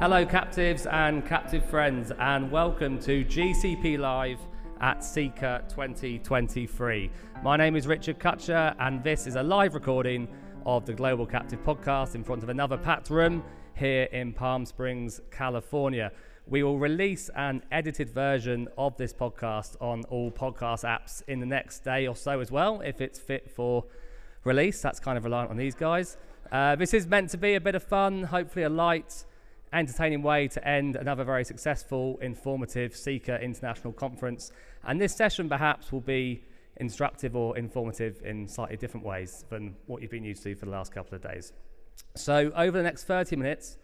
Hello, 0.00 0.24
captives 0.24 0.86
and 0.86 1.26
captive 1.26 1.62
friends, 1.62 2.10
and 2.18 2.50
welcome 2.50 2.98
to 3.00 3.22
GCP 3.22 3.98
Live 3.98 4.38
at 4.80 5.00
CICA 5.00 5.68
2023. 5.68 7.10
My 7.42 7.58
name 7.58 7.76
is 7.76 7.86
Richard 7.86 8.18
Cutcher, 8.18 8.74
and 8.78 9.04
this 9.04 9.26
is 9.26 9.36
a 9.36 9.42
live 9.42 9.74
recording 9.74 10.26
of 10.64 10.86
the 10.86 10.94
Global 10.94 11.26
Captive 11.26 11.62
podcast 11.62 12.14
in 12.14 12.24
front 12.24 12.42
of 12.42 12.48
another 12.48 12.78
packed 12.78 13.10
room 13.10 13.44
here 13.74 14.04
in 14.04 14.32
Palm 14.32 14.64
Springs, 14.64 15.20
California. 15.30 16.12
We 16.46 16.62
will 16.62 16.78
release 16.78 17.28
an 17.36 17.62
edited 17.70 18.08
version 18.08 18.68
of 18.78 18.96
this 18.96 19.12
podcast 19.12 19.76
on 19.82 20.04
all 20.04 20.30
podcast 20.30 20.82
apps 20.82 21.22
in 21.28 21.40
the 21.40 21.46
next 21.46 21.80
day 21.80 22.06
or 22.06 22.16
so 22.16 22.40
as 22.40 22.50
well, 22.50 22.80
if 22.80 23.02
it's 23.02 23.18
fit 23.18 23.50
for 23.50 23.84
release. 24.44 24.80
That's 24.80 24.98
kind 24.98 25.18
of 25.18 25.24
reliant 25.24 25.50
on 25.50 25.58
these 25.58 25.74
guys. 25.74 26.16
Uh, 26.50 26.74
this 26.74 26.94
is 26.94 27.06
meant 27.06 27.28
to 27.30 27.36
be 27.36 27.54
a 27.54 27.60
bit 27.60 27.74
of 27.74 27.82
fun, 27.82 28.22
hopefully 28.22 28.64
a 28.64 28.70
light, 28.70 29.26
entertaining 29.72 30.22
way 30.22 30.48
to 30.48 30.66
end 30.66 30.96
another 30.96 31.24
very 31.24 31.44
successful, 31.44 32.18
informative 32.20 32.92
CICA 32.92 33.40
International 33.42 33.92
Conference. 33.92 34.52
And 34.84 35.00
this 35.00 35.14
session 35.14 35.48
perhaps 35.48 35.92
will 35.92 36.00
be 36.00 36.42
instructive 36.76 37.36
or 37.36 37.56
informative 37.56 38.20
in 38.24 38.48
slightly 38.48 38.76
different 38.76 39.06
ways 39.06 39.44
than 39.50 39.76
what 39.86 40.02
you've 40.02 40.10
been 40.10 40.24
used 40.24 40.42
to 40.42 40.54
for 40.54 40.64
the 40.64 40.70
last 40.70 40.92
couple 40.92 41.14
of 41.14 41.22
days. 41.22 41.52
So, 42.16 42.50
over 42.56 42.76
the 42.76 42.82
next 42.82 43.04
30 43.04 43.36
minutes, 43.36 43.76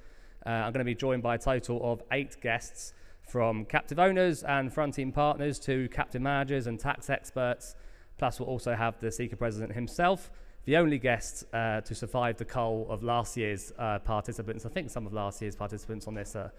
uh, 0.44 0.50
I'm 0.50 0.72
going 0.72 0.80
to 0.80 0.84
be 0.84 0.94
joined 0.94 1.22
by 1.22 1.36
a 1.36 1.38
total 1.38 1.80
of 1.92 2.02
eight 2.12 2.40
guests 2.40 2.92
from 3.22 3.64
captive 3.64 3.98
owners 3.98 4.42
and 4.44 4.72
fronting 4.72 5.12
partners 5.12 5.58
to 5.60 5.88
captive 5.90 6.22
managers 6.22 6.66
and 6.66 6.78
tax 6.80 7.10
experts. 7.10 7.74
Plus, 8.18 8.40
we'll 8.40 8.48
also 8.48 8.74
have 8.74 8.98
the 9.00 9.08
CICA 9.08 9.36
president 9.36 9.72
himself 9.72 10.30
the 10.66 10.76
only 10.76 10.98
guest 10.98 11.44
uh, 11.52 11.80
to 11.80 11.94
survive 11.94 12.36
the 12.36 12.44
cull 12.44 12.86
of 12.90 13.02
last 13.02 13.36
year's 13.36 13.72
uh, 13.78 14.00
participants. 14.00 14.66
I 14.66 14.68
think 14.68 14.90
some 14.90 15.06
of 15.06 15.12
last 15.12 15.40
year's 15.40 15.54
participants 15.54 16.08
on 16.08 16.14
this 16.14 16.34
uh, 16.34 16.50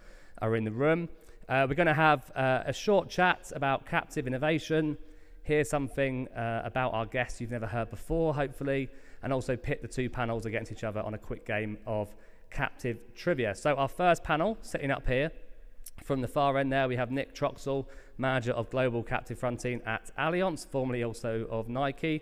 are 0.42 0.56
in 0.56 0.64
the 0.64 0.72
room. 0.72 1.10
Uh, 1.50 1.66
we're 1.68 1.76
going 1.76 1.88
to 1.88 1.94
have 1.94 2.32
uh, 2.36 2.64
a 2.66 2.74
short 2.74 3.10
chat 3.10 3.52
about 3.54 3.86
captive 3.86 4.26
innovation, 4.26 4.98
hear 5.44 5.64
something 5.64 6.30
uh, 6.30 6.62
about 6.64 6.94
our 6.94 7.06
guests 7.06 7.42
you've 7.42 7.52
never 7.52 7.68
heard 7.68 7.90
before, 7.90 8.34
hopefully, 8.34 8.90
and 9.24 9.34
also 9.34 9.58
pit 9.58 9.82
the 9.82 9.88
two 9.88 10.10
panels 10.10 10.46
against 10.46 10.72
each 10.72 10.86
other 10.86 11.02
on 11.02 11.14
a 11.14 11.18
quick 11.18 11.46
game 11.46 11.78
of 11.86 12.16
captive 12.50 12.98
trivia. 13.14 13.54
So, 13.56 13.76
our 13.76 13.90
first 13.90 14.24
panel 14.24 14.58
sitting 14.62 14.90
up 14.90 15.06
here. 15.06 15.32
From 16.04 16.22
the 16.22 16.28
far 16.28 16.58
end 16.58 16.72
there, 16.72 16.88
we 16.88 16.96
have 16.96 17.12
Nick 17.12 17.36
Troxel, 17.36 17.86
manager 18.18 18.52
of 18.52 18.70
Global 18.70 19.04
Captive 19.04 19.38
Fronting 19.40 19.82
at 19.86 20.12
Allianz, 20.18 20.66
formerly 20.66 21.04
also 21.04 21.48
of 21.50 21.68
Nike. 21.68 22.22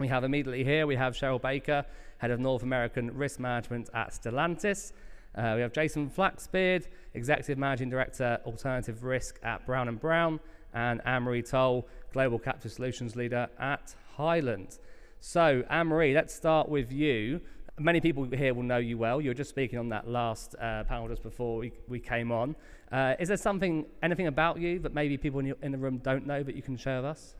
We 0.00 0.06
have 0.06 0.22
immediately 0.22 0.62
here, 0.62 0.86
we 0.86 0.94
have 0.94 1.14
Cheryl 1.14 1.42
Baker, 1.42 1.84
Head 2.18 2.30
of 2.30 2.38
North 2.38 2.62
American 2.62 3.12
Risk 3.16 3.40
Management 3.40 3.90
at 3.92 4.10
Stellantis. 4.12 4.92
Uh, 5.34 5.54
we 5.56 5.60
have 5.60 5.72
Jason 5.72 6.08
Flaxbeard, 6.08 6.86
Executive 7.14 7.58
Managing 7.58 7.90
Director, 7.90 8.38
Alternative 8.46 9.02
Risk 9.02 9.40
at 9.42 9.66
Brown 9.66 9.92
& 9.96 10.00
Brown, 10.00 10.38
and 10.72 11.00
Anne-Marie 11.04 11.42
Towle, 11.42 11.84
Global 12.12 12.38
Captive 12.38 12.70
Solutions 12.70 13.16
Leader 13.16 13.48
at 13.58 13.92
Hylant. 14.16 14.78
So, 15.18 15.64
Anne-Marie, 15.68 16.14
let's 16.14 16.32
start 16.32 16.68
with 16.68 16.92
you. 16.92 17.40
Many 17.76 18.00
people 18.00 18.22
here 18.22 18.54
will 18.54 18.62
know 18.62 18.78
you 18.78 18.98
well. 18.98 19.20
You 19.20 19.30
were 19.30 19.34
just 19.34 19.50
speaking 19.50 19.80
on 19.80 19.88
that 19.88 20.06
last 20.06 20.54
uh, 20.60 20.84
panel 20.84 21.08
just 21.08 21.24
before 21.24 21.58
we, 21.58 21.72
we 21.88 21.98
came 21.98 22.30
on. 22.30 22.54
Uh, 22.92 23.14
is 23.18 23.26
there 23.26 23.36
something, 23.36 23.84
anything 24.00 24.28
about 24.28 24.60
you 24.60 24.78
that 24.78 24.94
maybe 24.94 25.16
people 25.18 25.40
in, 25.40 25.46
your, 25.46 25.56
in 25.60 25.72
the 25.72 25.78
room 25.78 25.98
don't 25.98 26.24
know 26.24 26.44
that 26.44 26.54
you 26.54 26.62
can 26.62 26.76
share 26.76 26.98
with 26.98 27.06
us? 27.06 27.34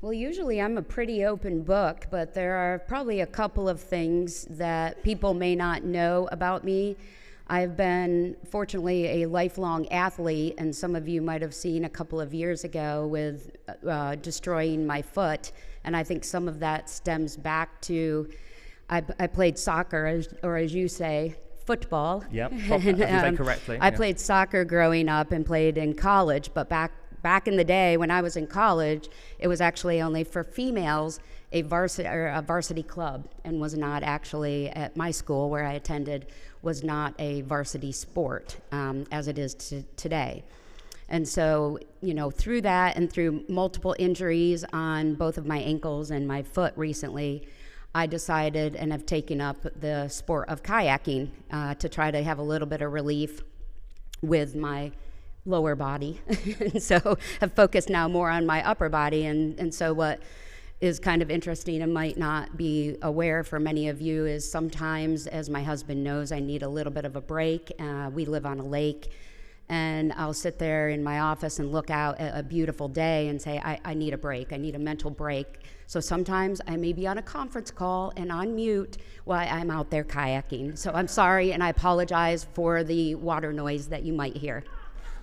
Well, 0.00 0.12
usually 0.12 0.62
I'm 0.62 0.78
a 0.78 0.82
pretty 0.82 1.24
open 1.24 1.62
book, 1.62 2.06
but 2.08 2.32
there 2.32 2.54
are 2.54 2.78
probably 2.78 3.20
a 3.20 3.26
couple 3.26 3.68
of 3.68 3.80
things 3.80 4.44
that 4.50 5.02
people 5.02 5.34
may 5.34 5.56
not 5.56 5.82
know 5.82 6.28
about 6.30 6.62
me. 6.62 6.96
I've 7.48 7.76
been, 7.76 8.36
fortunately, 8.48 9.22
a 9.22 9.28
lifelong 9.28 9.88
athlete, 9.88 10.54
and 10.56 10.74
some 10.74 10.94
of 10.94 11.08
you 11.08 11.20
might 11.20 11.42
have 11.42 11.52
seen 11.52 11.84
a 11.84 11.88
couple 11.88 12.20
of 12.20 12.32
years 12.32 12.62
ago 12.62 13.08
with 13.08 13.56
uh, 13.88 14.14
destroying 14.16 14.86
my 14.86 15.02
foot. 15.02 15.50
And 15.82 15.96
I 15.96 16.04
think 16.04 16.22
some 16.22 16.46
of 16.46 16.60
that 16.60 16.88
stems 16.88 17.36
back 17.36 17.80
to 17.82 18.28
I, 18.90 19.02
I 19.18 19.26
played 19.26 19.58
soccer, 19.58 20.22
or 20.44 20.56
as 20.58 20.72
you 20.72 20.86
say, 20.86 21.34
football. 21.66 22.24
Yep, 22.30 22.52
and, 22.70 23.02
um, 23.02 23.36
correctly. 23.36 23.78
I 23.80 23.88
yeah. 23.88 23.96
played 23.96 24.20
soccer 24.20 24.64
growing 24.64 25.08
up 25.08 25.32
and 25.32 25.44
played 25.44 25.76
in 25.76 25.94
college, 25.94 26.50
but 26.54 26.68
back 26.68 26.92
back 27.22 27.48
in 27.48 27.56
the 27.56 27.64
day 27.64 27.96
when 27.96 28.10
I 28.10 28.20
was 28.20 28.36
in 28.36 28.46
college, 28.46 29.08
it 29.38 29.48
was 29.48 29.60
actually 29.60 30.00
only 30.00 30.24
for 30.24 30.44
females 30.44 31.20
a 31.52 31.62
varsity 31.62 32.08
a 32.08 32.42
varsity 32.46 32.82
club, 32.82 33.26
and 33.44 33.60
was 33.60 33.74
not 33.74 34.02
actually 34.02 34.68
at 34.70 34.96
my 34.96 35.10
school 35.10 35.48
where 35.48 35.64
I 35.64 35.72
attended 35.72 36.26
was 36.62 36.84
not 36.84 37.14
a 37.18 37.40
varsity 37.42 37.92
sport 37.92 38.56
um, 38.72 39.06
as 39.10 39.28
it 39.28 39.38
is 39.38 39.54
today. 39.96 40.44
And 41.08 41.26
so, 41.26 41.78
you 42.02 42.12
know, 42.12 42.30
through 42.30 42.62
that 42.62 42.96
and 42.96 43.10
through 43.10 43.44
multiple 43.48 43.96
injuries 43.98 44.64
on 44.72 45.14
both 45.14 45.38
of 45.38 45.46
my 45.46 45.58
ankles 45.58 46.10
and 46.10 46.28
my 46.28 46.42
foot 46.42 46.74
recently, 46.76 47.48
I 47.94 48.06
decided 48.06 48.76
and 48.76 48.92
have 48.92 49.06
taken 49.06 49.40
up 49.40 49.56
the 49.80 50.08
sport 50.08 50.50
of 50.50 50.62
kayaking 50.62 51.30
uh, 51.50 51.74
to 51.76 51.88
try 51.88 52.10
to 52.10 52.22
have 52.22 52.38
a 52.38 52.42
little 52.42 52.68
bit 52.68 52.82
of 52.82 52.92
relief 52.92 53.42
with 54.20 54.54
my 54.54 54.92
lower 55.48 55.74
body. 55.74 56.20
and 56.60 56.82
so 56.82 57.18
have 57.40 57.52
focused 57.54 57.88
now 57.88 58.08
more 58.08 58.30
on 58.30 58.46
my 58.46 58.66
upper 58.66 58.88
body. 58.88 59.26
And, 59.26 59.58
and 59.58 59.74
so 59.74 59.92
what 59.92 60.20
is 60.80 61.00
kind 61.00 61.22
of 61.22 61.30
interesting 61.30 61.82
and 61.82 61.92
might 61.92 62.16
not 62.16 62.56
be 62.56 62.96
aware 63.02 63.42
for 63.42 63.58
many 63.58 63.88
of 63.88 64.00
you 64.00 64.26
is 64.26 64.48
sometimes, 64.48 65.26
as 65.26 65.50
my 65.50 65.62
husband 65.62 66.04
knows, 66.04 66.30
I 66.30 66.38
need 66.38 66.62
a 66.62 66.68
little 66.68 66.92
bit 66.92 67.04
of 67.04 67.16
a 67.16 67.20
break. 67.20 67.72
Uh, 67.80 68.10
we 68.12 68.24
live 68.24 68.46
on 68.46 68.60
a 68.60 68.64
lake. 68.64 69.10
And 69.70 70.14
I'll 70.14 70.32
sit 70.32 70.58
there 70.58 70.88
in 70.88 71.02
my 71.02 71.20
office 71.20 71.58
and 71.58 71.70
look 71.70 71.90
out 71.90 72.18
at 72.18 72.38
a 72.38 72.42
beautiful 72.42 72.88
day 72.88 73.28
and 73.28 73.42
say, 73.42 73.60
I, 73.62 73.78
I 73.84 73.94
need 73.94 74.14
a 74.14 74.18
break. 74.18 74.52
I 74.52 74.56
need 74.56 74.74
a 74.74 74.78
mental 74.78 75.10
break. 75.10 75.60
So 75.86 76.00
sometimes 76.00 76.60
I 76.66 76.76
may 76.76 76.94
be 76.94 77.06
on 77.06 77.18
a 77.18 77.22
conference 77.22 77.70
call 77.70 78.12
and 78.16 78.32
on 78.32 78.54
mute 78.54 78.96
while 79.24 79.46
I'm 79.50 79.70
out 79.70 79.90
there 79.90 80.04
kayaking. 80.04 80.78
So 80.78 80.90
I'm 80.92 81.08
sorry 81.08 81.52
and 81.52 81.62
I 81.62 81.68
apologize 81.68 82.46
for 82.54 82.82
the 82.82 83.14
water 83.16 83.52
noise 83.52 83.88
that 83.88 84.04
you 84.04 84.14
might 84.14 84.36
hear. 84.36 84.64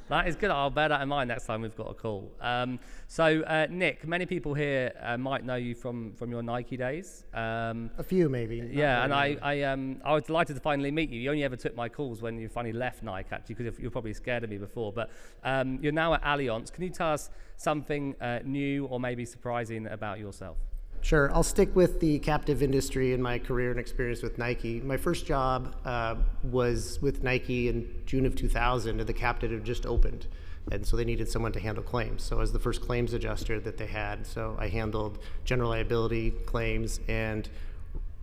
That 0.08 0.28
is 0.28 0.36
good. 0.36 0.52
I'll 0.52 0.70
bear 0.70 0.90
that 0.90 1.02
in 1.02 1.10
mind 1.10 1.30
next 1.30 1.48
time 1.48 1.62
we've 1.62 1.76
got 1.76 1.90
a 1.90 1.94
call. 1.96 2.32
Um, 2.40 2.80
so, 3.08 3.42
uh, 3.42 3.66
Nick, 3.70 4.08
many 4.08 4.28
people 4.28 4.54
here 4.54 4.92
uh, 5.02 5.18
might 5.18 5.44
know 5.44 5.56
you 5.56 5.74
from, 5.74 6.14
from 6.14 6.30
your 6.30 6.44
Nike 6.44 6.78
days. 6.78 7.24
Um, 7.34 7.90
a 7.98 8.04
few, 8.04 8.30
maybe. 8.30 8.70
Yeah, 8.72 9.04
and 9.04 9.12
I 9.14 9.38
I, 9.42 9.64
um, 9.64 10.02
I 10.06 10.14
was 10.14 10.24
delighted 10.24 10.56
to 10.56 10.62
finally 10.62 10.92
meet 10.92 11.10
you. 11.10 11.20
You 11.20 11.32
only 11.32 11.44
ever 11.44 11.56
took 11.56 11.76
my 11.76 11.90
calls 11.90 12.22
when 12.22 12.38
you 12.38 12.50
finally 12.50 12.74
left 12.74 13.02
Nike, 13.02 13.30
actually, 13.32 13.56
because 13.56 13.80
you 13.80 13.86
were 13.86 13.92
probably 13.92 14.14
scared 14.14 14.44
of 14.44 14.50
me 14.52 14.58
before. 14.58 14.94
But 14.94 15.10
um, 15.44 15.80
you're 15.82 15.92
now 15.92 16.14
at 16.14 16.24
Allianz. 16.24 16.72
Can 16.72 16.84
you 16.84 16.92
tell 16.92 17.12
us 17.12 17.32
something 17.58 18.16
uh, 18.22 18.40
new 18.44 18.86
or 18.86 19.00
maybe 19.00 19.26
surprising 19.26 19.88
about 19.88 20.20
yourself? 20.20 20.58
Sure. 21.06 21.32
I'll 21.36 21.44
stick 21.44 21.76
with 21.76 22.00
the 22.00 22.18
captive 22.18 22.64
industry 22.64 23.14
in 23.14 23.22
my 23.22 23.38
career 23.38 23.70
and 23.70 23.80
experience 23.80 24.24
with 24.24 24.40
Nike. 24.40 24.82
My 24.82 24.98
first 24.98 25.28
job 25.28 25.76
uh, 25.86 26.16
was 26.42 27.00
with 27.00 27.22
Nike 27.22 27.70
in 27.70 27.88
June 28.08 28.26
of 28.26 28.36
2000, 28.36 29.00
and 29.00 29.08
the 29.08 29.14
captive 29.14 29.52
had 29.52 29.64
just 29.64 29.86
opened. 29.86 30.26
And 30.72 30.84
so 30.84 30.98
they 30.98 31.06
needed 31.06 31.30
someone 31.30 31.52
to 31.52 31.60
handle 31.60 31.84
claims. 31.84 32.24
So 32.24 32.38
I 32.38 32.40
was 32.40 32.54
the 32.54 32.60
first 32.60 32.82
claims 32.82 33.14
adjuster 33.14 33.60
that 33.60 33.78
they 33.78 33.86
had. 33.86 34.26
So 34.26 34.56
I 34.58 34.68
handled 34.68 35.20
general 35.44 35.70
liability 35.70 36.32
claims. 36.32 37.00
And 37.08 37.48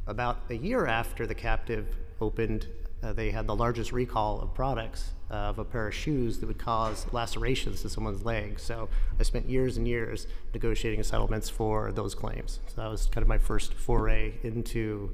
about 0.09 0.39
a 0.51 0.57
year 0.57 0.89
after 0.89 1.25
the 1.25 1.37
captive 1.37 1.87
opened, 2.21 2.67
uh, 3.03 3.13
they 3.13 3.31
had 3.31 3.47
the 3.47 3.57
largest 3.57 3.93
recall 3.93 4.41
of 4.41 4.55
products 4.55 5.13
uh, 5.31 5.35
of 5.35 5.59
a 5.59 5.65
pair 5.65 5.89
of 5.89 5.95
shoes 5.95 6.39
that 6.39 6.47
would 6.47 6.59
cause 6.59 7.07
lacerations 7.13 7.83
to 7.83 7.89
someone's 7.89 8.25
leg. 8.25 8.61
So 8.61 8.89
I 9.19 9.23
spent 9.23 9.49
years 9.49 9.77
and 9.77 9.89
years 9.89 10.27
negotiating 10.53 11.03
settlements 11.03 11.49
for 11.49 11.91
those 11.93 12.15
claims. 12.15 12.61
So 12.67 12.83
that 12.83 12.91
was 12.91 13.07
kind 13.07 13.23
of 13.23 13.29
my 13.29 13.39
first 13.39 13.75
foray 13.75 14.35
into 14.43 15.13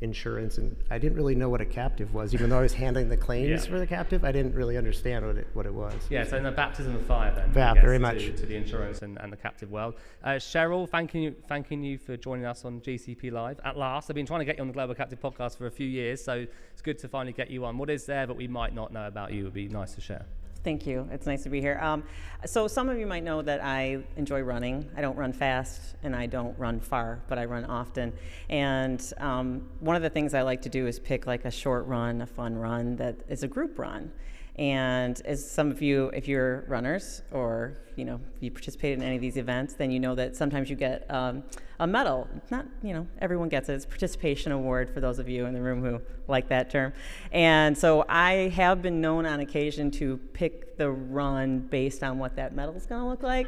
insurance, 0.00 0.58
and 0.58 0.76
I 0.90 0.98
didn't 0.98 1.16
really 1.16 1.34
know 1.34 1.48
what 1.48 1.60
a 1.60 1.64
captive 1.64 2.14
was, 2.14 2.32
even 2.34 2.50
though 2.50 2.58
I 2.58 2.62
was 2.62 2.72
handling 2.72 3.08
the 3.08 3.16
claims 3.28 3.64
yeah. 3.64 3.70
for 3.70 3.78
the 3.78 3.86
captive. 3.86 4.24
I 4.24 4.32
didn't 4.32 4.54
really 4.54 4.76
understand 4.76 5.26
what 5.26 5.36
it 5.36 5.46
what 5.54 5.66
it 5.66 5.74
was. 5.74 5.94
Yeah, 6.08 6.24
so 6.24 6.36
in 6.36 6.44
the 6.44 6.50
baptism 6.50 6.94
of 6.94 7.02
fire, 7.02 7.34
then. 7.34 7.52
Yeah, 7.54 7.74
very 7.74 7.98
much 7.98 8.18
to, 8.18 8.32
to, 8.32 8.46
the 8.46 8.56
insurance 8.56 9.02
and, 9.02 9.18
and 9.18 9.32
the 9.32 9.36
captive 9.36 9.70
world. 9.70 9.94
Uh, 10.22 10.30
Cheryl, 10.30 10.88
thanking 10.88 11.22
you, 11.22 11.36
thanking 11.48 11.82
you 11.82 11.98
for 11.98 12.16
joining 12.16 12.44
us 12.44 12.64
on 12.64 12.80
GCP 12.80 13.32
Live 13.32 13.60
at 13.64 13.76
last. 13.76 14.10
I've 14.10 14.14
been 14.14 14.26
trying 14.26 14.40
to 14.40 14.44
get 14.44 14.56
you 14.56 14.62
on 14.62 14.68
the 14.68 14.74
Global 14.74 14.94
Captive 14.94 15.20
podcast 15.20 15.58
for 15.58 15.66
a 15.66 15.70
few 15.70 15.86
years, 15.86 16.22
so 16.22 16.46
it's 16.72 16.82
good 16.82 16.98
to 17.00 17.08
finally 17.08 17.32
get 17.32 17.50
you 17.50 17.64
on. 17.64 17.78
What 17.78 17.90
is 17.90 18.06
there 18.06 18.26
that 18.26 18.36
we 18.36 18.48
might 18.48 18.74
not 18.74 18.92
know 18.92 19.06
about 19.06 19.32
you? 19.32 19.44
Would 19.44 19.54
be 19.54 19.68
nice 19.68 19.94
to 19.94 20.00
share. 20.00 20.26
Thank 20.64 20.86
you. 20.86 21.08
It's 21.12 21.26
nice 21.26 21.44
to 21.44 21.48
be 21.48 21.60
here. 21.60 21.78
Um, 21.80 22.02
so, 22.44 22.66
some 22.66 22.88
of 22.88 22.98
you 22.98 23.06
might 23.06 23.22
know 23.22 23.42
that 23.42 23.62
I 23.62 23.98
enjoy 24.16 24.40
running. 24.40 24.90
I 24.96 25.00
don't 25.00 25.16
run 25.16 25.32
fast 25.32 25.94
and 26.02 26.16
I 26.16 26.26
don't 26.26 26.58
run 26.58 26.80
far, 26.80 27.22
but 27.28 27.38
I 27.38 27.44
run 27.44 27.64
often. 27.64 28.12
And 28.48 29.00
um, 29.18 29.68
one 29.80 29.94
of 29.94 30.02
the 30.02 30.10
things 30.10 30.34
I 30.34 30.42
like 30.42 30.62
to 30.62 30.68
do 30.68 30.86
is 30.86 30.98
pick 30.98 31.26
like 31.26 31.44
a 31.44 31.50
short 31.50 31.86
run, 31.86 32.22
a 32.22 32.26
fun 32.26 32.56
run 32.56 32.96
that 32.96 33.16
is 33.28 33.44
a 33.44 33.48
group 33.48 33.78
run. 33.78 34.10
And 34.58 35.20
as 35.24 35.48
some 35.48 35.70
of 35.70 35.80
you, 35.80 36.10
if 36.12 36.26
you're 36.26 36.64
runners 36.66 37.22
or 37.30 37.78
you 37.94 38.04
know 38.04 38.20
you 38.40 38.50
participate 38.50 38.94
in 38.94 39.02
any 39.02 39.14
of 39.14 39.22
these 39.22 39.36
events, 39.36 39.74
then 39.74 39.92
you 39.92 40.00
know 40.00 40.16
that 40.16 40.34
sometimes 40.34 40.68
you 40.68 40.74
get 40.74 41.08
um, 41.10 41.44
a 41.78 41.86
medal. 41.86 42.26
Not 42.50 42.66
you 42.82 42.92
know 42.92 43.06
everyone 43.20 43.48
gets 43.48 43.68
it. 43.68 43.74
It's 43.74 43.86
participation 43.86 44.50
award 44.50 44.90
for 44.92 45.00
those 45.00 45.20
of 45.20 45.28
you 45.28 45.46
in 45.46 45.54
the 45.54 45.62
room 45.62 45.80
who 45.82 46.00
like 46.26 46.48
that 46.48 46.70
term. 46.70 46.92
And 47.30 47.78
so 47.78 48.04
I 48.08 48.48
have 48.56 48.82
been 48.82 49.00
known 49.00 49.26
on 49.26 49.38
occasion 49.40 49.92
to 49.92 50.16
pick 50.32 50.76
the 50.76 50.90
run 50.90 51.60
based 51.60 52.02
on 52.02 52.18
what 52.18 52.34
that 52.34 52.52
medal 52.52 52.74
is 52.74 52.86
going 52.86 53.02
to 53.02 53.08
look 53.08 53.22
like. 53.22 53.46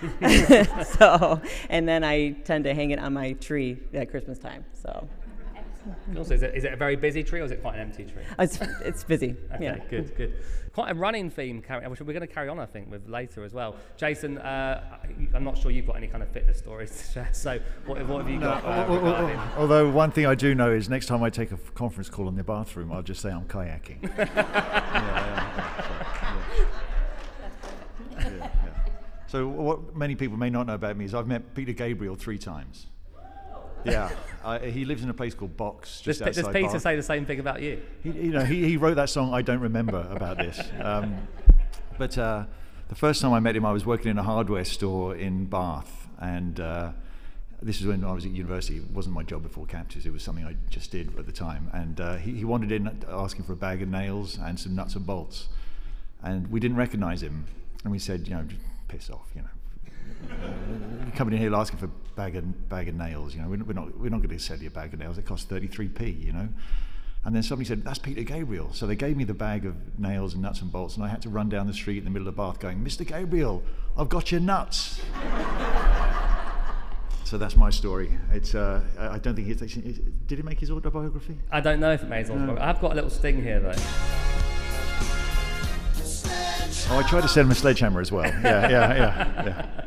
so, 0.98 1.40
and 1.70 1.88
then 1.88 2.02
I 2.02 2.30
tend 2.44 2.64
to 2.64 2.74
hang 2.74 2.90
it 2.90 2.98
on 2.98 3.12
my 3.12 3.32
tree 3.34 3.78
at 3.94 4.10
Christmas 4.10 4.38
time. 4.38 4.64
So. 4.72 5.08
Also, 6.16 6.34
is 6.34 6.42
it, 6.42 6.54
is 6.54 6.64
it 6.64 6.72
a 6.72 6.76
very 6.76 6.96
busy 6.96 7.22
tree 7.22 7.40
or 7.40 7.44
is 7.44 7.50
it 7.50 7.60
quite 7.62 7.74
an 7.74 7.80
empty 7.80 8.04
tree? 8.04 8.22
It's, 8.38 8.58
it's 8.84 9.04
busy. 9.04 9.34
Okay, 9.54 9.64
yeah. 9.64 9.78
good, 9.90 10.14
good. 10.16 10.34
Quite 10.72 10.90
a 10.92 10.94
running 10.94 11.30
theme, 11.30 11.60
carry, 11.62 11.86
which 11.88 12.00
we're 12.00 12.06
going 12.12 12.20
to 12.20 12.26
carry 12.26 12.48
on, 12.48 12.60
I 12.60 12.66
think, 12.66 12.90
with 12.90 13.08
later 13.08 13.42
as 13.44 13.52
well. 13.52 13.74
Jason, 13.96 14.38
uh, 14.38 14.98
I'm 15.34 15.42
not 15.42 15.56
sure 15.58 15.70
you've 15.70 15.86
got 15.86 15.96
any 15.96 16.06
kind 16.06 16.22
of 16.22 16.28
fitness 16.30 16.58
stories 16.58 16.90
to 16.90 17.12
share. 17.12 17.28
So, 17.32 17.58
what, 17.86 18.06
what 18.06 18.22
have 18.24 18.30
you 18.32 18.38
got? 18.38 18.64
Uh, 18.64 19.54
Although 19.56 19.90
one 19.90 20.10
thing 20.12 20.26
I 20.26 20.34
do 20.34 20.54
know 20.54 20.70
is 20.70 20.88
next 20.88 21.06
time 21.06 21.22
I 21.22 21.30
take 21.30 21.50
a 21.50 21.54
f- 21.54 21.74
conference 21.74 22.08
call 22.10 22.28
in 22.28 22.36
the 22.36 22.44
bathroom, 22.44 22.92
I'll 22.92 23.02
just 23.02 23.20
say 23.22 23.30
I'm 23.30 23.46
kayaking. 23.46 24.02
yeah, 24.18 24.26
yeah, 24.34 25.64
yeah. 25.78 26.64
Yeah, 28.20 28.30
yeah. 28.38 28.48
So 29.26 29.46
what 29.48 29.96
many 29.96 30.14
people 30.14 30.36
may 30.36 30.50
not 30.50 30.66
know 30.66 30.74
about 30.74 30.96
me 30.96 31.04
is 31.04 31.14
I've 31.14 31.26
met 31.26 31.54
Peter 31.54 31.72
Gabriel 31.72 32.14
three 32.14 32.38
times. 32.38 32.86
Yeah, 33.84 34.10
uh, 34.44 34.58
he 34.58 34.84
lives 34.84 35.02
in 35.02 35.10
a 35.10 35.14
place 35.14 35.34
called 35.34 35.56
Box, 35.56 36.02
Does, 36.02 36.18
does 36.18 36.48
Peter 36.48 36.78
say 36.78 36.96
the 36.96 37.02
same 37.02 37.24
thing 37.24 37.40
about 37.40 37.62
you? 37.62 37.80
He, 38.02 38.10
you 38.10 38.30
know, 38.30 38.44
he, 38.44 38.64
he 38.64 38.76
wrote 38.76 38.96
that 38.96 39.08
song. 39.08 39.32
I 39.32 39.40
don't 39.40 39.60
remember 39.60 40.06
about 40.10 40.38
this. 40.38 40.60
Um, 40.82 41.28
but 41.96 42.16
uh, 42.16 42.44
the 42.88 42.94
first 42.94 43.20
time 43.20 43.32
I 43.32 43.40
met 43.40 43.56
him, 43.56 43.66
I 43.66 43.72
was 43.72 43.84
working 43.84 44.10
in 44.10 44.18
a 44.18 44.22
hardware 44.22 44.64
store 44.64 45.14
in 45.16 45.46
Bath, 45.46 46.08
and 46.20 46.60
uh, 46.60 46.92
this 47.60 47.80
is 47.80 47.86
when 47.86 48.04
I 48.04 48.12
was 48.12 48.24
at 48.24 48.30
university. 48.30 48.76
It 48.78 48.90
wasn't 48.90 49.14
my 49.14 49.22
job 49.24 49.42
before 49.42 49.66
Captures. 49.66 50.06
It 50.06 50.12
was 50.12 50.22
something 50.22 50.44
I 50.44 50.56
just 50.70 50.92
did 50.92 51.18
at 51.18 51.26
the 51.26 51.32
time. 51.32 51.70
And 51.72 52.00
uh, 52.00 52.16
he, 52.16 52.32
he 52.32 52.44
wandered 52.44 52.70
in 52.72 53.02
asking 53.08 53.44
for 53.44 53.52
a 53.52 53.56
bag 53.56 53.82
of 53.82 53.88
nails 53.88 54.38
and 54.40 54.58
some 54.58 54.74
nuts 54.74 54.94
and 54.94 55.04
bolts, 55.04 55.48
and 56.22 56.50
we 56.50 56.60
didn't 56.60 56.76
recognise 56.76 57.22
him. 57.22 57.46
And 57.82 57.92
we 57.92 57.98
said, 57.98 58.28
you 58.28 58.34
know, 58.34 58.42
just 58.42 58.60
piss 58.86 59.10
off, 59.10 59.26
you 59.34 59.42
know. 59.42 59.48
Coming 61.14 61.34
in 61.34 61.40
here 61.40 61.54
asking 61.54 61.78
for 61.78 61.86
a 61.86 61.90
bag 62.16 62.36
of, 62.36 62.68
bag 62.68 62.88
of 62.88 62.94
nails, 62.94 63.34
you 63.34 63.40
know, 63.40 63.48
we're, 63.48 63.62
we're 63.64 63.72
not, 63.72 63.98
we're 63.98 64.10
not 64.10 64.18
going 64.18 64.36
to 64.36 64.38
sell 64.38 64.58
you 64.58 64.68
a 64.68 64.70
bag 64.70 64.92
of 64.92 65.00
nails, 65.00 65.18
It 65.18 65.26
costs 65.26 65.50
33p, 65.50 66.24
you 66.24 66.32
know. 66.32 66.48
And 67.24 67.34
then 67.34 67.42
somebody 67.42 67.66
said, 67.68 67.84
that's 67.84 67.98
Peter 67.98 68.22
Gabriel. 68.22 68.72
So 68.72 68.86
they 68.86 68.96
gave 68.96 69.16
me 69.16 69.24
the 69.24 69.34
bag 69.34 69.66
of 69.66 69.98
nails 69.98 70.34
and 70.34 70.42
nuts 70.42 70.62
and 70.62 70.70
bolts, 70.72 70.96
and 70.96 71.04
I 71.04 71.08
had 71.08 71.20
to 71.22 71.28
run 71.28 71.48
down 71.48 71.66
the 71.66 71.74
street 71.74 71.98
in 71.98 72.04
the 72.04 72.10
middle 72.10 72.28
of 72.28 72.36
Bath 72.36 72.58
going, 72.60 72.84
Mr. 72.84 73.06
Gabriel, 73.06 73.62
I've 73.96 74.08
got 74.08 74.30
your 74.30 74.40
nuts. 74.40 75.00
so 77.24 77.36
that's 77.36 77.56
my 77.56 77.70
story. 77.70 78.16
It's, 78.32 78.54
uh, 78.54 78.82
I 78.98 79.18
don't 79.18 79.34
think 79.34 79.48
he's, 79.48 79.58
did 79.58 80.38
he 80.38 80.42
make 80.42 80.60
his 80.60 80.70
autobiography? 80.70 81.38
I 81.50 81.60
don't 81.60 81.80
know 81.80 81.92
if 81.92 82.02
it 82.02 82.08
made 82.08 82.26
sense. 82.28 82.58
I've 82.60 82.80
got 82.80 82.92
a 82.92 82.94
little 82.94 83.10
sting 83.10 83.42
here, 83.42 83.60
though. 83.60 83.74
Oh, 86.90 86.98
I 86.98 87.02
tried 87.06 87.20
to 87.20 87.28
sell 87.28 87.44
him 87.44 87.50
a 87.50 87.54
sledgehammer 87.54 88.00
as 88.00 88.10
well. 88.10 88.24
Yeah, 88.24 88.68
yeah, 88.70 88.94
yeah. 88.94 89.44
yeah. 89.44 89.84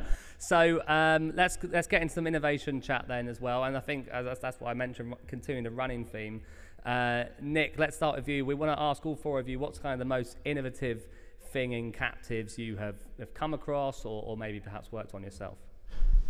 So 0.51 0.81
um, 0.86 1.31
let's 1.33 1.57
let's 1.63 1.88
get 1.88 2.01
into 2.01 2.13
some 2.13 2.27
innovation 2.27 2.81
chat 2.81 3.06
then 3.07 3.30
as 3.30 3.39
well, 3.39 3.63
and 3.63 3.77
I 3.77 3.80
think 3.80 4.09
that's, 4.12 4.42
that's 4.42 4.59
what 4.59 4.69
I 4.69 4.74
mentioned, 4.74 5.13
continuing 5.25 5.63
the 5.63 5.71
running 5.71 6.03
theme. 6.03 6.42
Uh, 6.86 7.24
Nick, 7.39 7.75
let's 7.77 7.95
start 7.95 8.18
with 8.18 8.27
you. 8.27 8.45
We 8.45 8.53
want 8.53 8.77
to 8.77 8.83
ask 8.83 9.06
all 9.06 9.15
four 9.15 9.39
of 9.39 9.48
you 9.48 9.59
what's 9.59 9.80
kind 9.80 9.94
of 9.94 10.00
the 10.00 10.13
most 10.13 10.36
innovative 10.44 11.07
thing 11.53 11.71
in 11.71 11.94
captives 11.94 12.57
you 12.57 12.75
have, 12.75 12.95
have 13.18 13.33
come 13.33 13.53
across, 13.53 14.03
or, 14.03 14.24
or 14.24 14.36
maybe 14.36 14.59
perhaps 14.59 14.92
worked 14.92 15.15
on 15.15 15.24
yourself. 15.24 15.57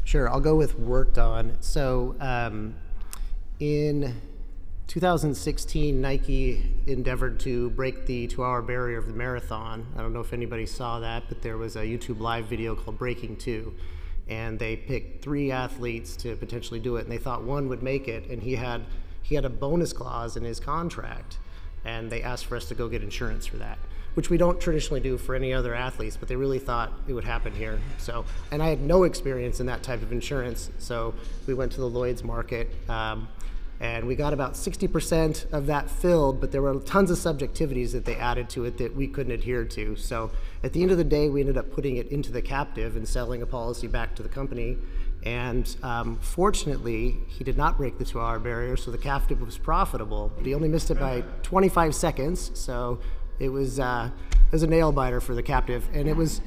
Sure, 0.03 0.29
I'll 0.29 0.39
go 0.39 0.56
with 0.56 0.77
worked 0.77 1.18
on. 1.18 1.57
So 1.59 2.15
um, 2.19 2.75
in 3.59 4.21
2016, 4.85 6.00
Nike 6.00 6.75
endeavored 6.85 7.39
to 7.39 7.71
break 7.71 8.06
the 8.06 8.27
two 8.27 8.44
hour 8.44 8.62
barrier 8.62 9.00
of 9.00 9.07
the 9.07 9.13
marathon. 9.13 9.88
I 9.97 10.01
don't 10.03 10.13
know 10.13 10.19
if 10.19 10.31
anybody 10.31 10.68
saw 10.68 11.00
that, 11.00 11.23
but 11.27 11.41
there 11.41 11.57
was 11.57 11.75
a 11.75 11.81
YouTube 11.81 12.19
live 12.19 12.45
video 12.45 12.75
called 12.75 13.00
Breaking 13.00 13.35
Two. 13.35 13.73
And 14.27 14.57
they 14.59 14.75
picked 14.75 15.21
three 15.21 15.51
athletes 15.51 16.15
to 16.18 16.35
potentially 16.35 16.79
do 16.79 16.95
it, 16.95 17.03
and 17.03 17.12
they 17.12 17.18
thought 17.18 17.44
one 17.44 17.68
would 17.69 17.83
make 17.83 18.07
it, 18.07 18.29
and 18.29 18.41
he 18.41 18.56
had 18.56 18.85
he 19.21 19.35
had 19.35 19.45
a 19.45 19.50
bonus 19.50 19.94
clause 19.94 20.35
in 20.35 20.44
his 20.44 20.59
contract, 20.59 21.38
and 21.85 22.12
they 22.12 22.21
asked 22.21 22.45
for 22.45 22.56
us 22.56 22.65
to 22.65 22.75
go 22.75 22.89
get 22.89 23.01
insurance 23.01 23.45
for 23.45 23.57
that, 23.57 23.77
which 24.13 24.29
we 24.29 24.38
don't 24.38 24.59
traditionally 24.59 25.00
do 25.00 25.18
for 25.18 25.35
any 25.35 25.53
other 25.53 25.73
athletes, 25.73 26.18
but 26.18 26.27
they 26.27 26.35
really 26.35 26.59
thought 26.59 26.91
it 27.07 27.13
would 27.13 27.23
happen 27.23 27.53
here. 27.53 27.79
So, 27.97 28.25
and 28.51 28.62
I 28.62 28.68
had 28.68 28.81
no 28.81 29.03
experience 29.03 29.59
in 29.59 29.68
that 29.68 29.83
type 29.83 30.01
of 30.01 30.12
insurance, 30.12 30.69
so 30.79 31.13
we 31.47 31.53
went 31.53 31.71
to 31.73 31.79
the 31.79 31.88
Lloyd's 31.88 32.23
market. 32.23 32.73
Um, 32.89 33.27
and 33.81 34.06
we 34.06 34.16
got 34.16 34.31
about 34.31 34.54
60% 34.54 35.51
of 35.51 35.66
that 35.66 35.89
filled, 35.89 36.39
but 36.39 36.51
there 36.51 36.62
were 36.62 36.75
tons 36.81 37.10
of 37.10 37.18
subjectivities 37.18 37.94
that 37.94 38.06
they 38.06 38.16
added 38.16 38.48
to 38.51 38.63
it 38.66 38.78
that 38.78 38.95
we 38.95 39.07
couldn't 39.07 39.31
adhere 39.31 39.66
to. 39.66 39.95
So 39.95 40.30
at 40.63 40.72
the 40.72 40.83
end 40.83 40.92
of 40.92 41.00
the 41.00 41.04
day, 41.04 41.30
we 41.30 41.39
ended 41.39 41.57
up 41.57 41.72
putting 41.72 41.98
it 41.98 42.07
into 42.10 42.31
the 42.31 42.44
captive 42.44 42.95
and 42.95 43.07
selling 43.07 43.42
a 43.42 43.48
policy 43.48 43.88
back 43.88 44.13
to 44.18 44.24
the 44.24 44.30
company. 44.30 44.78
And 45.24 45.75
um, 45.81 46.19
fortunately, 46.22 47.18
he 47.28 47.44
did 47.44 47.57
not 47.57 47.78
break 47.78 47.98
the 47.98 48.06
two 48.06 48.22
hour 48.22 48.38
barrier, 48.38 48.78
so 48.78 48.92
the 48.92 49.00
captive 49.00 49.42
was 49.42 49.57
profitable, 49.57 50.31
but 50.36 50.45
he 50.45 50.54
only 50.54 50.69
missed 50.69 50.92
it 50.92 51.00
by 51.00 51.24
25 51.42 51.95
seconds. 51.95 52.51
So 52.54 53.00
it 53.39 53.50
was, 53.50 53.80
uh, 53.80 54.12
it 54.31 54.51
was 54.51 54.62
a 54.62 54.68
nail 54.68 54.92
biter 54.92 55.19
for 55.19 55.33
the 55.33 55.44
captive. 55.44 55.89
And 55.92 56.07
it 56.07 56.16
was, 56.16 56.39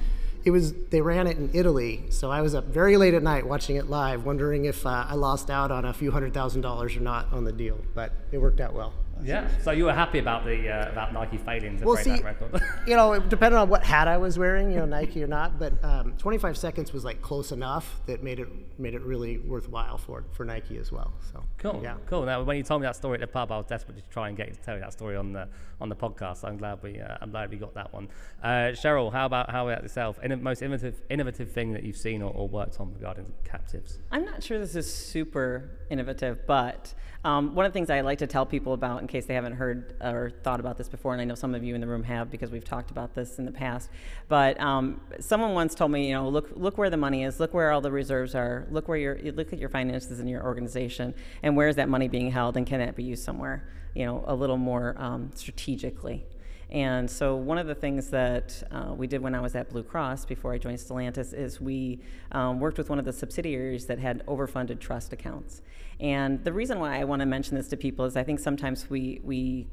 it 0.44 0.50
was 0.50 0.74
they 0.90 1.00
ran 1.00 1.26
it 1.26 1.38
in 1.38 1.50
Italy, 1.52 2.04
so 2.10 2.30
I 2.30 2.42
was 2.42 2.54
up 2.54 2.66
very 2.66 2.96
late 2.96 3.14
at 3.14 3.22
night 3.22 3.46
watching 3.46 3.76
it 3.76 3.88
live, 3.88 4.24
wondering 4.26 4.66
if 4.66 4.84
uh, 4.86 5.06
I 5.08 5.14
lost 5.14 5.50
out 5.50 5.70
on 5.70 5.84
a 5.84 5.92
few 5.92 6.10
hundred 6.10 6.34
thousand 6.34 6.60
dollars 6.60 6.96
or 6.96 7.00
not 7.00 7.32
on 7.32 7.44
the 7.44 7.52
deal. 7.52 7.78
But 7.94 8.12
it 8.30 8.38
worked 8.38 8.60
out 8.60 8.74
well. 8.74 8.92
Yeah. 9.22 9.48
So 9.62 9.70
you 9.70 9.84
were 9.84 9.92
happy 9.92 10.18
about 10.18 10.44
the 10.44 10.68
uh, 10.70 10.90
about 10.90 11.12
Nike 11.12 11.38
failing 11.38 11.78
to 11.78 11.84
Well, 11.84 11.94
break 11.94 12.04
see, 12.04 12.10
that 12.16 12.24
record. 12.24 12.62
you 12.86 12.96
know, 12.96 13.12
it 13.14 13.28
depended 13.28 13.58
on 13.58 13.68
what 13.68 13.84
hat 13.84 14.08
I 14.08 14.16
was 14.18 14.38
wearing, 14.38 14.70
you 14.70 14.78
know, 14.78 14.86
Nike 14.86 15.22
or 15.22 15.26
not. 15.26 15.58
But 15.58 15.72
um, 15.84 16.12
25 16.18 16.56
seconds 16.56 16.92
was 16.92 17.04
like 17.04 17.22
close 17.22 17.52
enough 17.52 18.00
that 18.06 18.22
made 18.22 18.40
it 18.40 18.48
made 18.78 18.94
it 18.94 19.02
really 19.02 19.38
worthwhile 19.38 19.98
for 19.98 20.24
for 20.32 20.44
Nike 20.44 20.78
as 20.78 20.90
well. 20.92 21.12
So 21.32 21.42
Cool, 21.58 21.80
yeah. 21.82 21.96
cool. 22.06 22.24
Now, 22.24 22.42
when 22.42 22.56
you 22.56 22.62
told 22.62 22.82
me 22.82 22.86
that 22.86 22.96
story 22.96 23.14
at 23.14 23.20
the 23.20 23.26
pub, 23.26 23.50
I 23.52 23.56
was 23.56 23.66
desperate 23.66 23.96
to 23.96 24.02
try 24.10 24.28
and 24.28 24.36
get 24.36 24.48
you 24.48 24.54
to 24.54 24.60
tell 24.60 24.74
you 24.74 24.80
that 24.80 24.92
story 24.92 25.16
on 25.16 25.32
the 25.32 25.48
on 25.80 25.88
the 25.88 25.96
podcast. 25.96 26.38
So 26.38 26.48
I'm 26.48 26.56
glad 26.56 26.82
we 26.82 27.00
uh, 27.00 27.16
I'm 27.20 27.30
glad 27.30 27.50
we 27.50 27.56
got 27.56 27.74
that 27.74 27.92
one. 27.92 28.08
Uh, 28.42 28.72
Cheryl, 28.72 29.12
how 29.12 29.26
about 29.26 29.50
how 29.50 29.68
about 29.68 29.82
yourself? 29.82 30.20
Inno- 30.22 30.40
most 30.40 30.60
innovative 30.62 31.00
innovative 31.10 31.50
thing 31.50 31.72
that 31.72 31.82
you've 31.84 31.96
seen 31.96 32.20
or, 32.22 32.32
or 32.32 32.48
worked 32.48 32.78
on 32.80 32.92
regarding 32.92 33.32
captives? 33.44 33.98
I'm 34.10 34.24
not 34.24 34.42
sure 34.42 34.58
this 34.58 34.76
is 34.76 34.92
super 34.92 35.70
innovative, 35.90 36.46
but 36.46 36.92
um, 37.24 37.54
one 37.54 37.64
of 37.64 37.72
the 37.72 37.74
things 37.74 37.88
I 37.88 38.02
like 38.02 38.18
to 38.18 38.26
tell 38.26 38.44
people 38.44 38.74
about, 38.74 39.00
in 39.00 39.08
case 39.08 39.24
they 39.24 39.34
haven't 39.34 39.54
heard 39.54 39.94
or 40.00 40.30
thought 40.42 40.60
about 40.60 40.76
this 40.76 40.88
before, 40.88 41.12
and 41.12 41.22
I 41.22 41.24
know 41.24 41.34
some 41.34 41.54
of 41.54 41.64
you 41.64 41.74
in 41.74 41.80
the 41.80 41.86
room 41.86 42.02
have 42.04 42.30
because 42.30 42.50
we've 42.50 42.64
talked 42.64 42.90
about 42.90 43.14
this 43.14 43.38
in 43.38 43.46
the 43.46 43.52
past. 43.52 43.88
But 44.28 44.60
um, 44.60 45.00
someone 45.20 45.54
once 45.54 45.74
told 45.74 45.90
me, 45.90 46.06
you 46.06 46.12
know, 46.12 46.28
look 46.28 46.50
look 46.54 46.76
where 46.76 46.90
the 46.90 46.98
money 46.98 47.24
is, 47.24 47.40
look 47.40 47.54
where 47.54 47.70
all 47.70 47.80
the 47.80 47.90
reserves 47.90 48.34
are, 48.34 48.66
look 48.70 48.88
where 48.88 48.98
your 48.98 49.18
look 49.32 49.52
at 49.52 49.58
your 49.58 49.70
finances 49.70 50.20
in 50.20 50.28
your 50.28 50.44
organization, 50.44 51.14
and 51.42 51.56
where 51.56 51.68
is 51.68 51.76
that 51.76 51.88
money 51.88 52.08
being 52.08 52.30
held, 52.30 52.56
and 52.56 52.66
can 52.66 52.78
that 52.80 52.94
be 52.94 53.02
used 53.02 53.24
somewhere, 53.24 53.66
you 53.94 54.04
know, 54.04 54.22
a 54.26 54.34
little 54.34 54.58
more 54.58 54.94
um, 54.98 55.30
strategically. 55.34 56.26
And 56.74 57.08
so, 57.08 57.36
one 57.36 57.56
of 57.56 57.68
the 57.68 57.74
things 57.76 58.10
that 58.10 58.60
uh, 58.72 58.92
we 58.96 59.06
did 59.06 59.22
when 59.22 59.32
I 59.32 59.40
was 59.40 59.54
at 59.54 59.70
Blue 59.70 59.84
Cross 59.84 60.24
before 60.24 60.52
I 60.52 60.58
joined 60.58 60.78
Stellantis 60.78 61.32
is 61.32 61.60
we 61.60 62.00
um, 62.32 62.58
worked 62.58 62.78
with 62.78 62.90
one 62.90 62.98
of 62.98 63.04
the 63.04 63.12
subsidiaries 63.12 63.86
that 63.86 64.00
had 64.00 64.26
overfunded 64.26 64.80
trust 64.80 65.12
accounts. 65.12 65.62
And 66.00 66.42
the 66.42 66.52
reason 66.52 66.80
why 66.80 66.98
I 66.98 67.04
want 67.04 67.20
to 67.20 67.26
mention 67.26 67.56
this 67.56 67.68
to 67.68 67.76
people 67.76 68.04
is 68.06 68.16
I 68.16 68.24
think 68.24 68.40
sometimes 68.40 68.90
we 68.90 69.20
we 69.22 69.68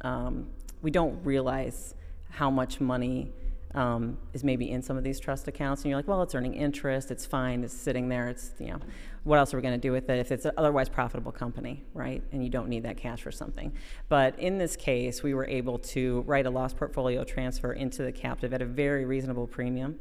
um, 0.00 0.48
we 0.82 0.90
don't 0.90 1.24
realize 1.24 1.94
how 2.28 2.50
much 2.50 2.80
money 2.80 3.32
um, 3.74 4.18
is 4.32 4.44
maybe 4.44 4.70
in 4.70 4.82
some 4.82 4.96
of 4.96 5.04
these 5.04 5.18
trust 5.18 5.48
accounts, 5.48 5.82
and 5.82 5.90
you're 5.90 5.98
like, 5.98 6.08
well, 6.08 6.22
it's 6.22 6.34
earning 6.34 6.54
interest, 6.54 7.10
it's 7.10 7.24
fine, 7.24 7.64
it's 7.64 7.72
sitting 7.72 8.08
there, 8.08 8.28
it's 8.28 8.52
you 8.58 8.68
know, 8.68 8.78
what 9.24 9.38
else 9.38 9.54
are 9.54 9.56
we 9.56 9.62
going 9.62 9.74
to 9.74 9.80
do 9.80 9.92
with 9.92 10.10
it 10.10 10.18
if 10.18 10.30
it's 10.30 10.44
an 10.44 10.52
otherwise 10.56 10.88
profitable 10.88 11.32
company, 11.32 11.84
right? 11.94 12.22
And 12.32 12.42
you 12.42 12.50
don't 12.50 12.68
need 12.68 12.82
that 12.82 12.96
cash 12.96 13.22
for 13.22 13.32
something. 13.32 13.72
But 14.08 14.38
in 14.38 14.58
this 14.58 14.76
case, 14.76 15.22
we 15.22 15.32
were 15.32 15.46
able 15.46 15.78
to 15.78 16.22
write 16.26 16.46
a 16.46 16.50
loss 16.50 16.74
portfolio 16.74 17.24
transfer 17.24 17.72
into 17.72 18.02
the 18.02 18.12
captive 18.12 18.52
at 18.52 18.60
a 18.60 18.66
very 18.66 19.04
reasonable 19.04 19.46
premium, 19.46 19.98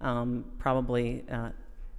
um, 0.00 0.44
probably. 0.58 1.24
Uh, 1.30 1.50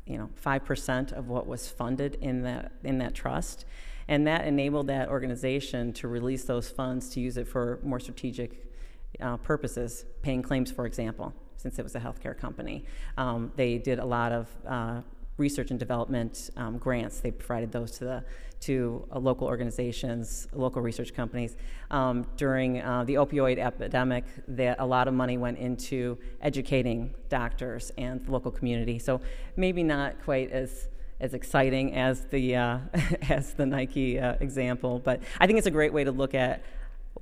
you 0.05 0.17
know, 0.17 0.29
five 0.35 0.65
percent 0.65 1.11
of 1.13 1.29
what 1.29 1.47
was 1.47 1.69
funded 1.69 2.15
in 2.15 2.43
that 2.43 2.73
in 2.83 2.97
that 2.97 3.13
trust, 3.13 3.65
and 4.07 4.27
that 4.27 4.45
enabled 4.45 4.87
that 4.87 5.07
organization 5.09 5.93
to 5.93 6.07
release 6.07 6.43
those 6.43 6.69
funds 6.69 7.09
to 7.09 7.21
use 7.21 7.37
it 7.37 7.47
for 7.47 7.79
more 7.83 7.99
strategic 7.99 8.72
uh, 9.21 9.37
purposes, 9.37 10.05
paying 10.21 10.41
claims, 10.41 10.71
for 10.71 10.85
example, 10.85 11.33
since 11.57 11.79
it 11.79 11.83
was 11.83 11.95
a 11.95 11.99
healthcare 11.99 12.37
company. 12.37 12.85
Um, 13.17 13.51
they 13.55 13.77
did 13.77 13.99
a 13.99 14.05
lot 14.05 14.31
of 14.31 14.47
uh, 14.67 15.01
research 15.37 15.71
and 15.71 15.79
development 15.79 16.49
um, 16.57 16.77
grants. 16.77 17.19
They 17.19 17.31
provided 17.31 17.71
those 17.71 17.91
to 17.91 18.05
the 18.05 18.23
to 18.61 19.05
uh, 19.11 19.19
local 19.19 19.45
organizations, 19.45 20.47
local 20.53 20.81
research 20.81 21.13
companies. 21.13 21.57
Um, 21.91 22.25
during 22.37 22.81
uh, 22.81 23.03
the 23.03 23.15
opioid 23.15 23.57
epidemic, 23.57 24.23
that 24.47 24.77
a 24.79 24.85
lot 24.85 25.09
of 25.09 25.13
money 25.13 25.37
went 25.37 25.57
into 25.57 26.17
educating 26.41 27.13
doctors 27.27 27.91
and 27.97 28.25
the 28.25 28.31
local 28.31 28.51
community. 28.51 28.99
So 28.99 29.19
maybe 29.57 29.83
not 29.83 30.23
quite 30.23 30.51
as 30.51 30.87
as 31.19 31.33
exciting 31.33 31.95
as 31.95 32.25
the 32.31 32.55
uh, 32.55 32.79
as 33.29 33.53
the 33.53 33.65
Nike 33.65 34.19
uh, 34.19 34.35
example, 34.39 34.99
but 34.99 35.21
I 35.39 35.47
think 35.47 35.57
it's 35.57 35.67
a 35.67 35.71
great 35.71 35.93
way 35.93 36.03
to 36.03 36.11
look 36.11 36.33
at 36.33 36.63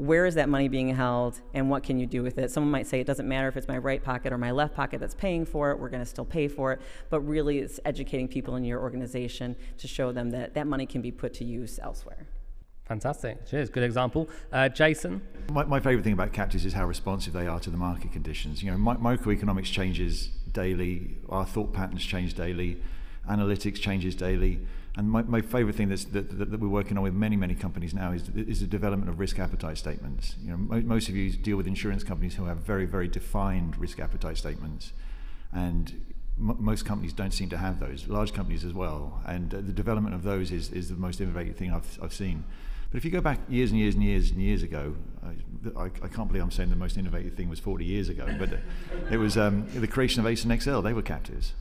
where 0.01 0.25
is 0.25 0.33
that 0.33 0.49
money 0.49 0.67
being 0.67 0.89
held 0.95 1.39
and 1.53 1.69
what 1.69 1.83
can 1.83 1.99
you 1.99 2.07
do 2.07 2.23
with 2.23 2.39
it? 2.39 2.49
Someone 2.49 2.71
might 2.71 2.87
say 2.87 2.99
it 2.99 3.05
doesn't 3.05 3.27
matter 3.27 3.47
if 3.47 3.55
it's 3.55 3.67
my 3.67 3.77
right 3.77 4.03
pocket 4.03 4.33
or 4.33 4.37
my 4.37 4.49
left 4.49 4.73
pocket 4.73 4.99
that's 4.99 5.13
paying 5.13 5.45
for 5.45 5.69
it, 5.69 5.79
we're 5.79 5.89
going 5.89 6.01
to 6.01 6.09
still 6.09 6.25
pay 6.25 6.47
for 6.47 6.73
it. 6.73 6.81
But 7.11 7.21
really, 7.21 7.59
it's 7.59 7.79
educating 7.85 8.27
people 8.27 8.55
in 8.55 8.63
your 8.63 8.79
organization 8.79 9.55
to 9.77 9.87
show 9.87 10.11
them 10.11 10.31
that 10.31 10.55
that 10.55 10.65
money 10.65 10.87
can 10.87 11.03
be 11.03 11.11
put 11.11 11.35
to 11.35 11.45
use 11.45 11.79
elsewhere. 11.83 12.25
Fantastic. 12.85 13.45
Cheers. 13.45 13.69
Good 13.69 13.83
example. 13.83 14.27
Uh, 14.51 14.69
Jason? 14.69 15.21
My, 15.51 15.65
my 15.65 15.79
favourite 15.79 16.03
thing 16.03 16.13
about 16.13 16.33
captives 16.33 16.65
is 16.65 16.73
how 16.73 16.87
responsive 16.87 17.33
they 17.33 17.45
are 17.45 17.59
to 17.59 17.69
the 17.69 17.77
market 17.77 18.11
conditions. 18.11 18.63
You 18.63 18.71
know, 18.71 18.77
mi- 18.79 18.97
microeconomics 18.97 19.71
changes 19.71 20.29
daily, 20.51 21.19
our 21.29 21.45
thought 21.45 21.73
patterns 21.73 22.03
change 22.03 22.33
daily, 22.33 22.81
analytics 23.29 23.79
changes 23.79 24.15
daily. 24.15 24.61
And 24.97 25.09
my, 25.09 25.21
my 25.21 25.41
favorite 25.41 25.75
thing 25.75 25.87
that, 25.89 26.11
that, 26.11 26.59
we're 26.59 26.67
working 26.67 26.97
on 26.97 27.03
with 27.03 27.13
many, 27.13 27.37
many 27.37 27.55
companies 27.55 27.93
now 27.93 28.11
is, 28.11 28.27
is 28.35 28.59
the 28.59 28.67
development 28.67 29.09
of 29.09 29.19
risk 29.19 29.39
appetite 29.39 29.77
statements. 29.77 30.35
You 30.43 30.51
know, 30.51 30.57
mo- 30.57 30.81
most 30.81 31.07
of 31.07 31.15
you 31.15 31.31
deal 31.31 31.55
with 31.55 31.65
insurance 31.65 32.03
companies 32.03 32.35
who 32.35 32.45
have 32.45 32.57
very, 32.57 32.85
very 32.85 33.07
defined 33.07 33.77
risk 33.77 34.01
appetite 34.01 34.37
statements. 34.37 34.91
And 35.53 36.13
m- 36.37 36.57
most 36.59 36.85
companies 36.85 37.13
don't 37.13 37.31
seem 37.31 37.47
to 37.49 37.57
have 37.57 37.79
those, 37.79 38.09
large 38.09 38.33
companies 38.33 38.65
as 38.65 38.73
well. 38.73 39.21
And 39.25 39.53
uh, 39.53 39.57
the 39.61 39.71
development 39.71 40.13
of 40.13 40.23
those 40.23 40.51
is, 40.51 40.71
is 40.71 40.89
the 40.89 40.95
most 40.95 41.21
innovative 41.21 41.55
thing 41.55 41.71
I've, 41.71 41.97
I've 42.03 42.13
seen. 42.13 42.43
But 42.91 42.97
if 42.97 43.05
you 43.05 43.11
go 43.11 43.21
back 43.21 43.39
years 43.47 43.71
and 43.71 43.79
years 43.79 43.95
and 43.95 44.03
years 44.03 44.31
and 44.31 44.41
years 44.41 44.61
ago, 44.61 44.93
I, 45.23 45.83
I, 45.83 45.85
I 45.85 46.07
can't 46.09 46.27
believe 46.27 46.43
I'm 46.43 46.51
saying 46.51 46.69
the 46.69 46.75
most 46.75 46.97
innovative 46.97 47.35
thing 47.35 47.47
was 47.47 47.59
40 47.59 47.85
years 47.85 48.09
ago, 48.09 48.27
but 48.37 48.49
it 49.09 49.15
was 49.15 49.37
um, 49.37 49.65
the 49.73 49.87
creation 49.87 50.19
of 50.19 50.27
Ace 50.27 50.43
and 50.43 50.61
XL. 50.61 50.81
They 50.81 50.91
were 50.91 51.01
captives 51.01 51.53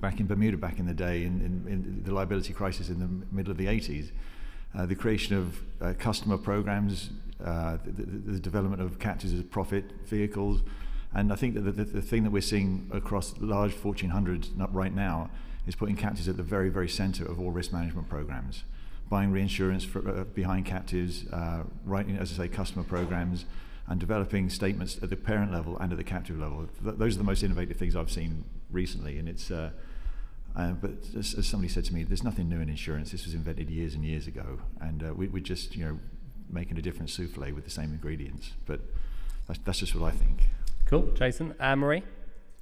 back 0.00 0.20
in 0.20 0.26
Bermuda 0.26 0.56
back 0.56 0.78
in 0.78 0.86
the 0.86 0.94
day, 0.94 1.24
in, 1.24 1.40
in, 1.40 1.72
in 1.72 2.02
the 2.04 2.12
liability 2.12 2.52
crisis 2.52 2.88
in 2.88 3.00
the 3.00 3.34
middle 3.34 3.50
of 3.50 3.58
the 3.58 3.66
80s. 3.66 4.10
Uh, 4.74 4.86
the 4.86 4.94
creation 4.94 5.36
of 5.36 5.60
uh, 5.80 5.94
customer 5.98 6.38
programs, 6.38 7.10
uh, 7.44 7.76
the, 7.84 8.02
the, 8.02 8.38
development 8.38 8.80
of 8.80 8.98
captives 8.98 9.32
as 9.32 9.42
profit 9.42 9.84
vehicles. 10.06 10.62
And 11.12 11.32
I 11.32 11.36
think 11.36 11.54
that 11.54 11.62
the, 11.62 11.84
the, 11.84 12.00
thing 12.00 12.22
that 12.22 12.30
we're 12.30 12.40
seeing 12.40 12.88
across 12.92 13.34
large 13.40 13.72
Fortune 13.72 14.10
100 14.10 14.48
right 14.72 14.94
now 14.94 15.28
is 15.66 15.74
putting 15.74 15.96
captives 15.96 16.28
at 16.28 16.36
the 16.36 16.42
very, 16.44 16.68
very 16.68 16.88
center 16.88 17.24
of 17.24 17.40
all 17.40 17.50
risk 17.50 17.72
management 17.72 18.08
programs. 18.08 18.62
Buying 19.08 19.32
reinsurance 19.32 19.82
for, 19.82 20.08
uh, 20.08 20.24
behind 20.24 20.66
captives, 20.66 21.28
uh, 21.32 21.64
writing, 21.84 22.16
as 22.16 22.32
I 22.32 22.44
say, 22.44 22.48
customer 22.48 22.84
programs, 22.84 23.44
and 23.88 23.98
developing 23.98 24.48
statements 24.50 24.98
at 25.02 25.10
the 25.10 25.16
parent 25.16 25.52
level 25.52 25.76
and 25.78 25.90
at 25.90 25.98
the 25.98 26.04
captive 26.04 26.38
level. 26.38 26.68
Th- 26.84 26.94
those 26.96 27.16
are 27.16 27.18
the 27.18 27.24
most 27.24 27.42
innovative 27.42 27.76
things 27.76 27.96
I've 27.96 28.10
seen 28.10 28.44
recently, 28.70 29.18
and 29.18 29.28
it's 29.28 29.50
uh, 29.50 29.70
uh, 30.56 30.72
but 30.72 30.90
as, 31.16 31.34
as, 31.34 31.46
somebody 31.46 31.72
said 31.72 31.84
to 31.84 31.94
me, 31.94 32.02
there's 32.02 32.24
nothing 32.24 32.48
new 32.48 32.60
in 32.60 32.68
insurance. 32.68 33.12
This 33.12 33.24
was 33.24 33.34
invented 33.34 33.70
years 33.70 33.94
and 33.94 34.04
years 34.04 34.26
ago, 34.26 34.60
and 34.80 35.02
uh, 35.02 35.14
we, 35.14 35.28
we're 35.28 35.42
just 35.42 35.76
you 35.76 35.84
know 35.84 35.98
making 36.48 36.76
a 36.76 36.82
different 36.82 37.10
souffle 37.10 37.52
with 37.54 37.64
the 37.64 37.70
same 37.70 37.92
ingredients. 37.92 38.52
But 38.66 38.80
that's, 39.46 39.60
that's 39.60 39.78
just 39.78 39.94
what 39.94 40.12
I 40.12 40.16
think. 40.16 40.48
Cool, 40.86 41.06
Jason. 41.14 41.54
Anne 41.60 41.78
Marie, 41.78 42.02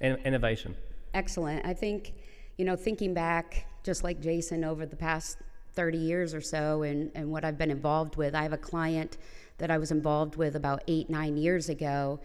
in- 0.00 0.16
innovation. 0.16 0.76
Excellent. 1.14 1.64
I 1.64 1.72
think 1.72 2.12
you 2.58 2.64
know 2.66 2.76
thinking 2.76 3.14
back, 3.14 3.66
just 3.82 4.04
like 4.04 4.20
Jason, 4.20 4.64
over 4.64 4.84
the 4.84 4.96
past 4.96 5.38
30 5.78 5.96
years 5.96 6.34
or 6.34 6.40
so, 6.40 6.82
and, 6.82 7.10
and 7.14 7.30
what 7.30 7.44
I've 7.44 7.56
been 7.56 7.70
involved 7.70 8.16
with. 8.16 8.34
I 8.34 8.42
have 8.42 8.52
a 8.52 8.58
client 8.58 9.16
that 9.58 9.70
I 9.70 9.78
was 9.78 9.90
involved 9.90 10.36
with 10.36 10.56
about 10.56 10.82
eight, 10.88 11.08
nine 11.08 11.36
years 11.36 11.68
ago, 11.68 12.20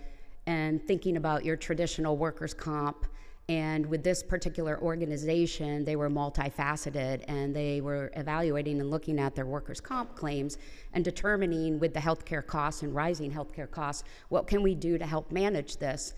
and 0.45 0.81
thinking 0.85 1.17
about 1.17 1.45
your 1.45 1.55
traditional 1.55 2.17
workers' 2.17 2.53
comp 2.53 3.05
and 3.49 3.85
with 3.85 4.03
this 4.03 4.23
particular 4.23 4.79
organization, 4.81 5.83
they 5.83 5.97
were 5.97 6.09
multifaceted 6.09 7.23
and 7.27 7.53
they 7.53 7.81
were 7.81 8.09
evaluating 8.15 8.79
and 8.79 8.89
looking 8.89 9.19
at 9.19 9.35
their 9.35 9.45
workers' 9.45 9.81
comp 9.81 10.15
claims 10.15 10.57
and 10.93 11.03
determining 11.03 11.77
with 11.77 11.93
the 11.93 11.99
healthcare 11.99 12.45
costs 12.45 12.83
and 12.83 12.95
rising 12.95 13.31
healthcare 13.31 13.69
costs, 13.69 14.05
what 14.29 14.47
can 14.47 14.63
we 14.63 14.73
do 14.73 14.97
to 14.97 15.05
help 15.05 15.29
manage 15.29 15.75
this? 15.77 16.13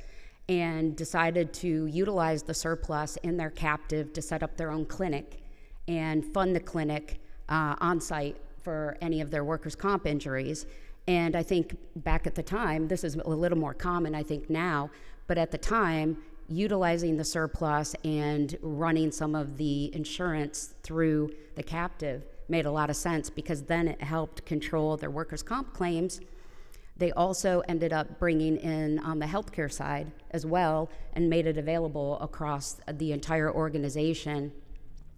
And 0.49 0.95
decided 0.95 1.51
to 1.53 1.87
utilize 1.87 2.43
the 2.43 2.53
surplus 2.53 3.17
in 3.23 3.37
their 3.37 3.49
captive 3.49 4.13
to 4.13 4.21
set 4.21 4.43
up 4.43 4.55
their 4.55 4.69
own 4.69 4.85
clinic 4.85 5.41
and 5.87 6.23
fund 6.23 6.55
the 6.55 6.59
clinic 6.59 7.19
uh, 7.49 7.75
on 7.79 7.99
site 7.99 8.37
for 8.61 8.97
any 9.01 9.21
of 9.21 9.31
their 9.31 9.43
workers' 9.43 9.75
comp 9.75 10.05
injuries. 10.05 10.67
And 11.07 11.35
I 11.35 11.41
think 11.41 11.75
back 11.95 12.27
at 12.27 12.35
the 12.35 12.43
time, 12.43 12.87
this 12.87 13.03
is 13.03 13.15
a 13.15 13.29
little 13.29 13.57
more 13.57 13.73
common, 13.73 14.13
I 14.13 14.21
think, 14.21 14.47
now, 14.47 14.91
but 15.25 15.39
at 15.39 15.49
the 15.49 15.57
time, 15.57 16.17
utilizing 16.47 17.17
the 17.17 17.23
surplus 17.23 17.95
and 18.03 18.57
running 18.61 19.11
some 19.11 19.35
of 19.35 19.57
the 19.57 19.93
insurance 19.95 20.75
through 20.83 21.31
the 21.55 21.63
captive 21.63 22.23
made 22.47 22.65
a 22.65 22.71
lot 22.71 22.89
of 22.89 22.95
sense 22.95 23.29
because 23.29 23.63
then 23.63 23.87
it 23.87 24.01
helped 24.01 24.45
control 24.45 24.95
their 24.97 25.09
workers' 25.09 25.41
comp 25.41 25.73
claims. 25.73 26.21
They 26.97 27.11
also 27.11 27.61
ended 27.67 27.91
up 27.91 28.19
bringing 28.19 28.57
in 28.57 28.99
on 28.99 29.19
the 29.19 29.25
healthcare 29.25 29.71
side 29.71 30.11
as 30.31 30.45
well 30.45 30.89
and 31.13 31.29
made 31.29 31.47
it 31.47 31.57
available 31.57 32.19
across 32.19 32.79
the 32.89 33.11
entire 33.11 33.51
organization. 33.51 34.53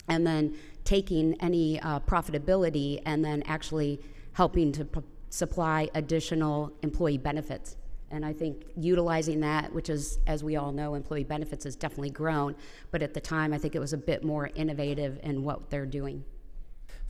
And 0.07 0.25
then 0.25 0.55
taking 0.85 1.35
any 1.41 1.79
uh, 1.81 1.99
profitability 1.99 3.01
and 3.05 3.23
then 3.23 3.43
actually 3.45 3.99
helping 4.33 4.71
to 4.71 4.85
p- 4.85 5.01
supply 5.29 5.89
additional 5.93 6.71
employee 6.81 7.17
benefits 7.17 7.75
and 8.11 8.25
I 8.25 8.33
think 8.33 8.65
utilizing 8.75 9.41
that, 9.41 9.73
which 9.73 9.89
is, 9.89 10.19
as 10.27 10.43
we 10.43 10.55
all 10.55 10.71
know, 10.71 10.95
employee 10.95 11.23
benefits 11.23 11.65
has 11.65 11.75
definitely 11.75 12.09
grown. 12.09 12.55
But 12.91 13.01
at 13.01 13.13
the 13.13 13.21
time, 13.21 13.53
I 13.53 13.57
think 13.57 13.75
it 13.75 13.79
was 13.79 13.93
a 13.93 13.97
bit 13.97 14.23
more 14.23 14.49
innovative 14.55 15.19
in 15.23 15.43
what 15.43 15.69
they're 15.69 15.85
doing. 15.85 16.23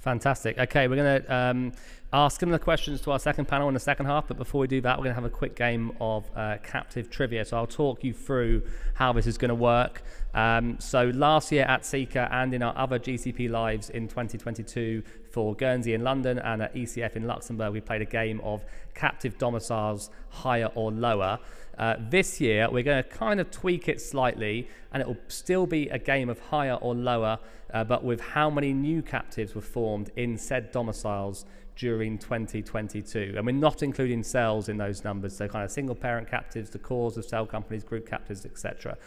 Fantastic. 0.07 0.57
Okay, 0.57 0.87
we're 0.87 0.95
going 0.95 1.21
to 1.21 1.35
um, 1.35 1.73
ask 2.13 2.39
similar 2.39 2.59
questions 2.59 3.01
to 3.01 3.11
our 3.11 3.19
second 3.19 3.45
panel 3.45 3.67
in 3.67 3.73
the 3.73 3.79
second 3.81 4.05
half, 4.05 4.25
but 4.29 4.37
before 4.37 4.61
we 4.61 4.67
do 4.67 4.79
that, 4.79 4.97
we're 4.97 5.03
going 5.03 5.13
to 5.13 5.21
have 5.21 5.25
a 5.25 5.29
quick 5.29 5.53
game 5.53 5.91
of 5.99 6.23
uh, 6.33 6.55
captive 6.63 7.09
trivia. 7.09 7.43
So 7.43 7.57
I'll 7.57 7.67
talk 7.67 8.05
you 8.05 8.13
through 8.13 8.63
how 8.93 9.11
this 9.11 9.27
is 9.27 9.37
going 9.37 9.49
to 9.49 9.55
work. 9.55 10.03
Um, 10.33 10.77
so 10.79 11.11
last 11.13 11.51
year 11.51 11.65
at 11.65 11.81
CICA 11.81 12.29
and 12.31 12.53
in 12.53 12.63
our 12.63 12.73
other 12.77 12.99
GCP 12.99 13.49
lives 13.49 13.89
in 13.89 14.07
2022 14.07 15.03
for 15.29 15.53
Guernsey 15.55 15.93
in 15.93 16.05
London 16.05 16.39
and 16.39 16.61
at 16.61 16.73
ECF 16.73 17.17
in 17.17 17.27
Luxembourg, 17.27 17.73
we 17.73 17.81
played 17.81 18.01
a 18.01 18.05
game 18.05 18.39
of 18.45 18.63
captive 18.93 19.37
domiciles 19.37 20.09
higher 20.29 20.69
or 20.73 20.89
lower. 20.89 21.37
Uh, 21.77 21.95
this 22.09 22.41
year, 22.41 22.69
we're 22.71 22.81
going 22.81 23.03
to 23.03 23.09
kind 23.09 23.39
of 23.39 23.51
tweak 23.51 23.87
it 23.87 24.01
slightly, 24.01 24.67
and 24.91 25.01
it 25.01 25.07
will 25.07 25.17
still 25.27 25.67
be 25.67 25.89
a 25.89 25.99
game 25.99 26.27
of 26.27 26.39
higher 26.39 26.73
or 26.75 26.95
lower, 26.95 27.37
uh, 27.73 27.83
but 27.83 28.03
with 28.03 28.19
how 28.19 28.49
many 28.49 28.73
new 28.73 29.01
captives 29.01 29.55
were 29.55 29.61
formed 29.61 30.11
in 30.15 30.37
said 30.37 30.71
domiciles 30.71 31.45
during 31.77 32.17
2022. 32.17 33.35
And 33.37 33.45
we're 33.45 33.51
not 33.51 33.83
including 33.83 34.23
cells 34.23 34.67
in 34.67 34.77
those 34.77 35.03
numbers, 35.03 35.37
so 35.37 35.47
kind 35.47 35.63
of 35.63 35.71
single 35.71 35.95
parent 35.95 36.29
captives, 36.29 36.69
the 36.69 36.79
cores 36.79 37.17
of 37.17 37.25
cell 37.25 37.45
companies, 37.45 37.83
group 37.83 38.07
captives, 38.07 38.45
etc. 38.45 38.97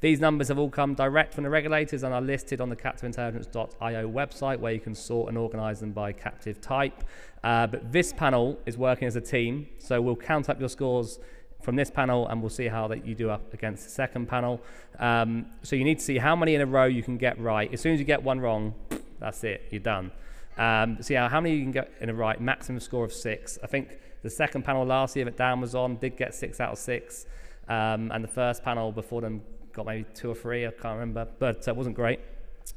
These 0.00 0.20
numbers 0.20 0.48
have 0.48 0.58
all 0.58 0.70
come 0.70 0.94
direct 0.94 1.32
from 1.32 1.44
the 1.44 1.50
regulators 1.50 2.02
and 2.02 2.12
are 2.12 2.20
listed 2.20 2.60
on 2.60 2.68
the 2.68 2.76
captiveintelligence.io 2.76 4.10
website 4.10 4.58
where 4.58 4.72
you 4.72 4.80
can 4.80 4.94
sort 4.94 5.28
and 5.28 5.38
organize 5.38 5.80
them 5.80 5.92
by 5.92 6.12
captive 6.12 6.60
type. 6.60 7.04
Uh, 7.42 7.66
but 7.66 7.92
this 7.92 8.12
panel 8.12 8.58
is 8.66 8.76
working 8.76 9.06
as 9.06 9.16
a 9.16 9.20
team, 9.20 9.66
so 9.78 10.00
we'll 10.00 10.16
count 10.16 10.48
up 10.48 10.58
your 10.58 10.68
scores 10.68 11.20
from 11.64 11.76
this 11.76 11.90
panel 11.90 12.28
and 12.28 12.40
we'll 12.40 12.50
see 12.50 12.68
how 12.68 12.86
that 12.88 13.06
you 13.06 13.14
do 13.14 13.30
up 13.30 13.52
against 13.54 13.84
the 13.84 13.90
second 13.90 14.28
panel. 14.28 14.60
Um, 14.98 15.46
so 15.62 15.74
you 15.74 15.84
need 15.84 15.98
to 15.98 16.04
see 16.04 16.18
how 16.18 16.36
many 16.36 16.54
in 16.54 16.60
a 16.60 16.66
row 16.66 16.84
you 16.84 17.02
can 17.02 17.16
get 17.16 17.40
right. 17.40 17.72
As 17.72 17.80
soon 17.80 17.94
as 17.94 17.98
you 17.98 18.04
get 18.04 18.22
one 18.22 18.38
wrong, 18.38 18.74
that's 19.18 19.42
it, 19.42 19.68
you're 19.70 19.80
done. 19.80 20.12
Um, 20.56 21.02
see 21.02 21.14
how, 21.14 21.28
how 21.28 21.40
many 21.40 21.56
you 21.56 21.62
can 21.62 21.72
get 21.72 21.90
in 22.00 22.10
a 22.10 22.14
right, 22.14 22.40
maximum 22.40 22.78
score 22.78 23.04
of 23.04 23.12
six. 23.12 23.58
I 23.62 23.66
think 23.66 23.98
the 24.22 24.30
second 24.30 24.62
panel 24.62 24.84
last 24.84 25.16
year 25.16 25.24
that 25.24 25.36
Dan 25.36 25.60
was 25.60 25.74
on 25.74 25.96
did 25.96 26.16
get 26.16 26.34
six 26.34 26.60
out 26.60 26.72
of 26.72 26.78
six. 26.78 27.26
Um, 27.68 28.12
and 28.12 28.22
the 28.22 28.28
first 28.28 28.62
panel 28.62 28.92
before 28.92 29.22
them 29.22 29.42
got 29.72 29.86
maybe 29.86 30.06
two 30.14 30.30
or 30.30 30.34
three, 30.34 30.66
I 30.66 30.70
can't 30.70 30.98
remember, 30.98 31.26
but 31.38 31.66
it 31.66 31.74
wasn't 31.74 31.96
great. 31.96 32.20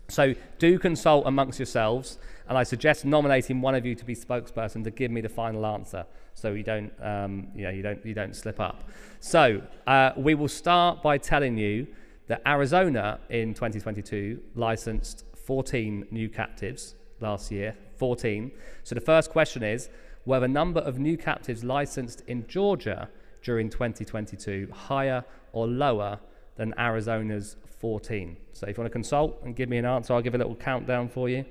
So 0.09 0.33
do 0.59 0.79
consult 0.79 1.27
amongst 1.27 1.59
yourselves, 1.59 2.17
and 2.47 2.57
I 2.57 2.63
suggest 2.63 3.05
nominating 3.05 3.61
one 3.61 3.75
of 3.75 3.85
you 3.85 3.95
to 3.95 4.05
be 4.05 4.15
spokesperson 4.15 4.83
to 4.83 4.91
give 4.91 5.11
me 5.11 5.21
the 5.21 5.29
final 5.29 5.65
answer, 5.65 6.05
so 6.37 6.53
you 6.53 6.61
don't, 6.61 6.91
um, 7.01 7.47
you 7.55 7.63
know, 7.63 7.71
you 7.71 7.81
don't, 7.81 8.05
you 8.05 8.13
don't 8.13 8.35
slip 8.35 8.59
up. 8.59 8.83
So 9.19 9.59
uh, 9.87 10.11
we 10.15 10.35
will 10.35 10.47
start 10.47 11.01
by 11.01 11.17
telling 11.17 11.57
you 11.57 11.87
that 12.27 12.43
Arizona 12.45 13.19
in 13.29 13.55
2022 13.55 14.39
licensed 14.53 15.23
14 15.45 16.05
new 16.11 16.29
captives 16.29 16.93
last 17.21 17.49
year, 17.51 17.75
14. 17.95 18.51
So 18.83 18.93
the 18.93 19.01
first 19.01 19.31
question 19.31 19.63
is, 19.63 19.89
were 20.25 20.39
the 20.39 20.47
number 20.47 20.79
of 20.81 20.99
new 20.99 21.17
captives 21.17 21.63
licensed 21.63 22.21
in 22.27 22.45
Georgia 22.47 23.09
during 23.41 23.67
2022 23.71 24.69
higher 24.71 25.25
or 25.53 25.65
lower 25.65 26.19
than 26.55 26.71
Arizona's 26.77 27.55
14. 27.79 28.37
So 28.53 28.67
if 28.67 28.77
you 28.77 28.81
want 28.83 28.91
to 28.91 28.93
consult 28.93 29.41
and 29.43 29.55
give 29.55 29.69
me 29.69 29.79
an 29.79 29.85
answer, 29.85 30.13
I'll 30.13 30.21
give 30.21 30.35
a 30.35 30.37
little 30.37 30.55
countdown 30.55 31.09
for 31.09 31.29
you. 31.29 31.45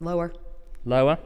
Lower. 0.00 0.32
Lower. 0.84 1.18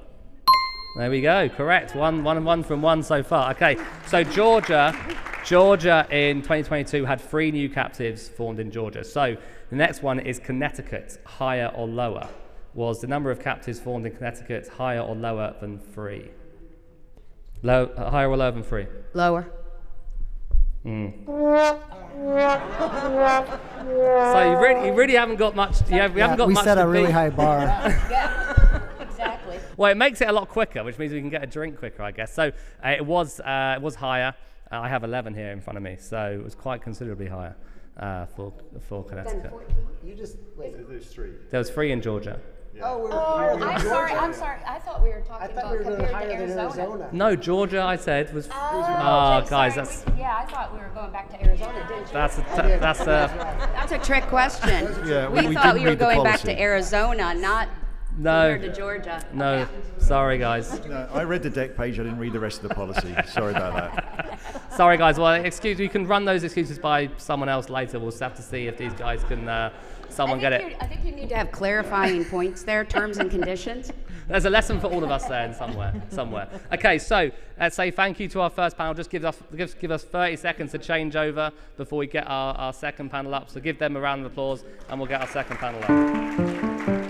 There 0.98 1.10
we 1.10 1.20
go. 1.20 1.48
Correct. 1.48 1.94
One, 1.94 2.24
one, 2.24 2.42
one 2.44 2.62
from 2.62 2.82
one 2.82 3.02
so 3.02 3.22
far. 3.22 3.50
Okay. 3.52 3.76
So 4.06 4.24
Georgia, 4.24 4.94
Georgia 5.44 6.06
in 6.10 6.38
2022 6.38 7.04
had 7.04 7.20
three 7.20 7.50
new 7.50 7.68
captives 7.68 8.28
formed 8.28 8.60
in 8.60 8.70
Georgia. 8.70 9.04
So 9.04 9.36
the 9.70 9.76
next 9.76 10.02
one 10.02 10.20
is 10.20 10.38
Connecticut, 10.38 11.18
higher 11.24 11.70
or 11.74 11.86
lower. 11.86 12.28
Was 12.74 13.00
the 13.00 13.06
number 13.06 13.30
of 13.30 13.40
captives 13.40 13.80
formed 13.80 14.06
in 14.06 14.14
Connecticut 14.14 14.68
higher 14.68 15.00
or 15.00 15.14
lower 15.14 15.54
than 15.60 15.78
three? 15.78 16.30
Low, 17.62 17.86
uh, 17.96 18.10
higher 18.10 18.28
or 18.28 18.36
lower 18.36 18.52
than 18.52 18.62
three? 18.62 18.86
Lower. 19.14 19.50
So 20.84 20.90
you 24.50 24.58
really, 24.58 24.86
you 24.86 24.94
really 24.94 25.14
haven't 25.14 25.36
got 25.36 25.56
much. 25.56 25.80
You, 25.90 26.00
have, 26.00 26.14
you 26.14 26.22
haven't 26.22 26.36
got 26.36 26.48
we 26.48 26.54
much 26.54 26.64
set 26.64 26.76
to 26.76 26.82
a 26.82 26.86
really 26.86 27.06
beat. 27.06 27.12
high 27.12 27.30
bar. 27.30 28.42
Exactly. 29.76 29.82
Well, 29.82 29.90
it 29.92 29.96
makes 29.96 30.20
it 30.20 30.28
a 30.28 30.32
lot 30.32 30.48
quicker, 30.48 30.82
which 30.84 30.98
means 30.98 31.12
we 31.12 31.20
can 31.20 31.30
get 31.30 31.42
a 31.42 31.46
drink 31.46 31.78
quicker, 31.78 32.02
I 32.02 32.10
guess. 32.12 32.32
So 32.32 32.52
uh, 32.84 32.88
it 32.88 33.04
was 33.04 33.40
uh, 33.40 33.74
it 33.76 33.82
was 33.82 33.94
higher. 33.96 34.34
Uh, 34.72 34.80
I 34.80 34.88
have 34.88 35.04
11 35.04 35.34
here 35.34 35.52
in 35.52 35.60
front 35.60 35.76
of 35.76 35.82
me, 35.82 35.96
so 35.98 36.38
it 36.40 36.42
was 36.42 36.54
quite 36.54 36.82
considerably 36.82 37.26
higher 37.28 37.54
uh, 37.98 38.26
for 38.26 38.52
for 38.88 39.04
Connecticut. 39.04 39.52
you 40.04 40.14
just 40.14 40.36
wait. 40.56 40.74
There's 40.88 41.06
three. 41.06 41.30
There 41.50 41.58
was 41.58 41.70
three 41.70 41.92
in 41.92 42.00
Georgia. 42.02 42.40
Oh, 42.82 42.98
we're 42.98 43.10
higher 43.10 43.54
than 43.54 43.62
I'm 43.62 43.70
Georgia. 43.80 43.88
sorry. 43.88 44.12
I'm 44.12 44.34
sorry. 44.34 44.58
I 44.66 44.78
thought 44.78 45.02
we 45.02 45.08
were 45.08 45.22
I 45.30 45.46
talking 45.46 45.56
thought 45.56 45.70
we 45.70 45.76
about 45.78 45.78
were 45.78 45.84
going 45.84 45.96
compared 45.96 46.12
higher 46.14 46.24
to 46.24 46.28
than 46.46 46.58
Arizona. 46.58 46.82
Arizona. 46.82 47.08
No, 47.12 47.36
Georgia, 47.36 47.80
I 47.82 47.96
said 47.96 48.34
was. 48.34 48.48
Oh, 48.52 48.52
Oh, 48.52 49.38
okay, 49.38 49.48
guys, 49.48 49.74
sorry. 49.74 49.86
that's 49.86 50.04
We- 50.06 50.18
yeah, 50.20 50.36
I 50.46 50.50
thought 50.50 50.72
we 50.74 50.80
were 50.80 50.90
going 50.94 51.10
back 51.10 51.30
to 51.30 51.42
Arizona, 51.42 51.86
didn't 51.88 52.06
you? 52.08 52.12
that's 52.12 52.36
a, 52.38 52.42
t- 52.42 52.76
that's 52.78 53.00
a 53.00 53.68
That's 53.76 53.92
a 53.92 53.98
trick 53.98 54.24
question. 54.24 54.88
Yeah, 55.06 55.28
we, 55.28 55.40
we- 55.40 55.48
we 55.48 55.54
thought 55.54 55.74
we 55.74 55.84
were 55.84 55.94
going 55.94 56.22
back 56.22 56.40
to 56.40 56.60
Arizona, 56.60 57.32
not 57.34 57.68
no 58.16 58.52
compared 58.52 58.62
to 58.74 58.80
Georgia. 58.80 59.24
no. 59.32 59.54
Okay. 59.54 59.70
Sorry, 59.98 60.38
guys. 60.38 60.80
No, 60.86 61.08
I 61.12 61.22
read 61.24 61.42
the 61.42 61.50
deck 61.50 61.76
page. 61.76 61.98
I 61.98 62.04
didn't 62.04 62.18
read 62.18 62.32
the 62.32 62.40
rest 62.40 62.62
of 62.62 62.68
the 62.68 62.74
policy. 62.74 63.14
Sorry 63.28 63.52
about 63.52 63.74
that. 63.94 64.40
Sorry, 64.72 64.96
guys. 64.96 65.18
Well, 65.18 65.34
excuse. 65.34 65.78
We 65.78 65.88
can 65.88 66.06
run 66.06 66.24
those 66.24 66.44
excuses 66.44 66.78
by 66.78 67.10
someone 67.16 67.48
else 67.48 67.68
later. 67.68 67.98
We'll 67.98 68.10
just 68.10 68.22
have 68.22 68.34
to 68.36 68.42
see 68.42 68.66
if 68.68 68.76
these 68.78 68.92
guys 68.94 69.24
can. 69.24 69.48
Uh, 69.48 69.70
someone 70.08 70.38
I 70.38 70.42
get 70.48 70.60
think 70.60 70.64
it. 70.64 70.70
you- 70.72 70.78
I 70.80 70.86
think 70.86 71.04
you 71.04 71.12
need 71.12 71.28
to 71.30 71.36
have 71.36 71.50
clarifying 71.52 72.24
points 72.24 72.62
there, 72.62 72.84
terms 72.86 73.18
and 73.18 73.30
conditions. 73.30 73.92
There's 74.28 74.46
a 74.46 74.50
lesson 74.50 74.80
for 74.80 74.86
all 74.86 75.04
of 75.04 75.10
us 75.10 75.26
there 75.26 75.44
in 75.44 75.52
somewhere. 75.52 75.92
Somewhere. 76.08 76.48
Okay, 76.72 76.98
so 76.98 77.30
let's 77.60 77.76
say 77.76 77.90
thank 77.90 78.18
you 78.18 78.26
to 78.28 78.40
our 78.40 78.48
first 78.50 78.78
panel. 78.78 78.94
Just 78.94 79.10
give 79.10 79.24
us 79.26 79.36
give, 79.54 79.78
give 79.78 79.90
us 79.90 80.04
30 80.04 80.36
seconds 80.36 80.72
to 80.72 80.78
change 80.78 81.16
over 81.16 81.52
before 81.76 81.98
we 81.98 82.06
get 82.06 82.24
our, 82.28 82.54
our 82.54 82.72
second 82.72 83.10
panel 83.10 83.34
up. 83.34 83.50
So 83.50 83.60
give 83.60 83.78
them 83.78 83.94
a 83.96 84.00
round 84.00 84.24
of 84.24 84.32
applause, 84.32 84.64
and 84.88 84.98
we'll 84.98 85.08
get 85.08 85.20
our 85.20 85.28
second 85.28 85.58
panel 85.58 85.80
up. 85.82 87.05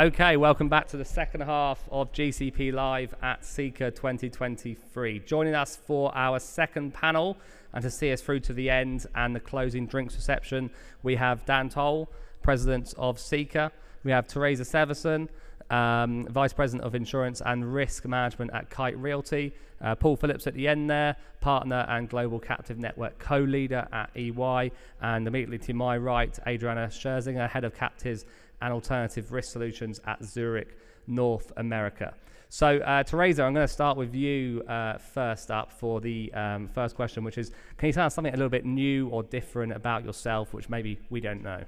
Okay, 0.00 0.38
welcome 0.38 0.70
back 0.70 0.88
to 0.88 0.96
the 0.96 1.04
second 1.04 1.42
half 1.42 1.86
of 1.90 2.10
GCP 2.10 2.72
Live 2.72 3.14
at 3.20 3.42
CICA 3.42 3.94
2023. 3.94 5.18
Joining 5.26 5.54
us 5.54 5.76
for 5.76 6.10
our 6.16 6.40
second 6.40 6.94
panel 6.94 7.36
and 7.74 7.82
to 7.82 7.90
see 7.90 8.10
us 8.10 8.22
through 8.22 8.40
to 8.40 8.54
the 8.54 8.70
end 8.70 9.04
and 9.14 9.36
the 9.36 9.40
closing 9.40 9.86
drinks 9.86 10.14
reception, 10.14 10.70
we 11.02 11.16
have 11.16 11.44
Dan 11.44 11.68
Towle, 11.68 12.08
President 12.42 12.94
of 12.96 13.18
CICA. 13.18 13.70
We 14.02 14.10
have 14.10 14.26
Teresa 14.26 14.62
Severson, 14.62 15.28
um, 15.68 16.26
Vice 16.30 16.54
President 16.54 16.82
of 16.86 16.94
Insurance 16.94 17.42
and 17.44 17.74
Risk 17.74 18.06
Management 18.06 18.52
at 18.54 18.70
Kite 18.70 18.96
Realty. 18.96 19.52
Uh, 19.82 19.94
Paul 19.94 20.16
Phillips 20.16 20.46
at 20.46 20.54
the 20.54 20.66
end 20.66 20.88
there, 20.88 21.16
partner 21.40 21.84
and 21.90 22.08
Global 22.08 22.38
Captive 22.38 22.78
Network 22.78 23.18
co-leader 23.18 23.86
at 23.92 24.08
EY. 24.16 24.72
And 25.02 25.26
immediately 25.26 25.58
to 25.58 25.74
my 25.74 25.98
right, 25.98 26.38
Adriana 26.46 26.86
Scherzinger, 26.86 27.50
Head 27.50 27.64
of 27.64 27.74
Captives 27.74 28.24
and 28.60 28.72
Alternative 28.72 29.30
Risk 29.32 29.52
Solutions 29.52 30.00
at 30.06 30.24
Zurich, 30.24 30.76
North 31.06 31.52
America. 31.56 32.14
So, 32.48 32.78
uh, 32.78 33.04
Teresa, 33.04 33.44
I'm 33.44 33.54
going 33.54 33.66
to 33.66 33.72
start 33.72 33.96
with 33.96 34.12
you 34.12 34.62
uh, 34.68 34.98
first 34.98 35.52
up 35.52 35.72
for 35.72 36.00
the 36.00 36.32
um, 36.34 36.66
first 36.68 36.96
question, 36.96 37.22
which 37.22 37.38
is 37.38 37.52
can 37.78 37.86
you 37.86 37.92
tell 37.92 38.06
us 38.06 38.14
something 38.14 38.34
a 38.34 38.36
little 38.36 38.50
bit 38.50 38.64
new 38.64 39.08
or 39.08 39.22
different 39.22 39.72
about 39.72 40.04
yourself, 40.04 40.52
which 40.52 40.68
maybe 40.68 40.98
we 41.10 41.20
don't 41.20 41.42
know? 41.42 41.62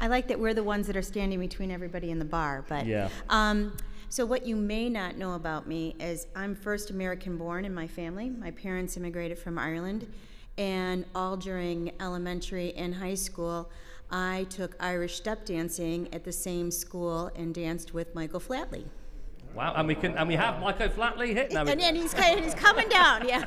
I 0.00 0.06
like 0.06 0.28
that 0.28 0.38
we're 0.38 0.54
the 0.54 0.62
ones 0.62 0.86
that 0.86 0.96
are 0.96 1.02
standing 1.02 1.40
between 1.40 1.70
everybody 1.70 2.10
in 2.10 2.18
the 2.20 2.24
bar. 2.24 2.64
But 2.68 2.86
Yeah. 2.86 3.08
um, 3.28 3.76
so 4.08 4.24
what 4.24 4.46
you 4.46 4.56
may 4.56 4.88
not 4.88 5.16
know 5.16 5.34
about 5.34 5.66
me 5.66 5.96
is 6.00 6.28
I'm 6.34 6.54
first 6.54 6.90
American 6.90 7.36
born 7.36 7.64
in 7.64 7.74
my 7.74 7.86
family. 7.86 8.30
My 8.30 8.52
parents 8.52 8.96
immigrated 8.96 9.38
from 9.38 9.58
Ireland, 9.58 10.06
and 10.56 11.04
all 11.14 11.36
during 11.36 11.92
elementary 12.00 12.72
and 12.74 12.94
high 12.94 13.14
school, 13.14 13.70
I 14.12 14.46
took 14.50 14.74
Irish 14.80 15.14
step 15.16 15.44
dancing 15.44 16.08
at 16.12 16.24
the 16.24 16.32
same 16.32 16.70
school 16.70 17.30
and 17.36 17.54
danced 17.54 17.94
with 17.94 18.14
Michael 18.14 18.40
Flatley. 18.40 18.84
Wow, 19.54 19.74
and 19.76 19.88
we 19.88 19.94
can 19.96 20.16
and 20.16 20.28
we 20.28 20.36
have 20.36 20.60
Michael 20.60 20.88
Flatley 20.88 21.32
hit. 21.34 21.52
No, 21.52 21.64
we- 21.64 21.72
And, 21.72 21.80
and 21.80 21.96
he's 21.96 22.12
he's 22.12 22.54
coming 22.54 22.88
down, 22.88 23.26
yeah. 23.26 23.44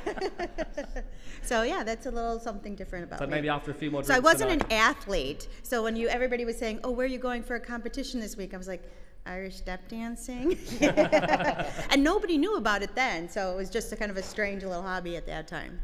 so 1.41 1.63
yeah, 1.63 1.83
that's 1.83 2.05
a 2.05 2.11
little 2.11 2.39
something 2.39 2.75
different 2.75 3.05
about 3.05 3.19
so 3.19 3.25
me. 3.25 3.31
maybe 3.31 3.49
after 3.49 3.71
a 3.71 3.73
few 3.73 3.89
more. 3.91 4.03
So 4.03 4.13
I 4.13 4.19
wasn't 4.19 4.51
tonight. 4.51 4.65
an 4.69 4.77
athlete. 4.77 5.47
So 5.63 5.81
when 5.83 5.95
you 5.95 6.07
everybody 6.09 6.43
was 6.45 6.57
saying, 6.57 6.81
"Oh, 6.83 6.91
where 6.91 7.05
are 7.05 7.09
you 7.09 7.19
going 7.19 7.41
for 7.43 7.55
a 7.55 7.59
competition 7.59 8.19
this 8.19 8.35
week?" 8.35 8.53
I 8.53 8.57
was 8.57 8.67
like, 8.67 8.83
"Irish 9.25 9.55
step 9.55 9.87
dancing," 9.87 10.57
and 10.81 12.03
nobody 12.03 12.37
knew 12.37 12.57
about 12.57 12.81
it 12.83 12.93
then. 12.95 13.29
So 13.29 13.51
it 13.53 13.55
was 13.55 13.69
just 13.69 13.91
a 13.93 13.95
kind 13.95 14.11
of 14.11 14.17
a 14.17 14.23
strange 14.23 14.63
little 14.63 14.81
hobby 14.83 15.15
at 15.15 15.25
that 15.27 15.47
time. 15.47 15.79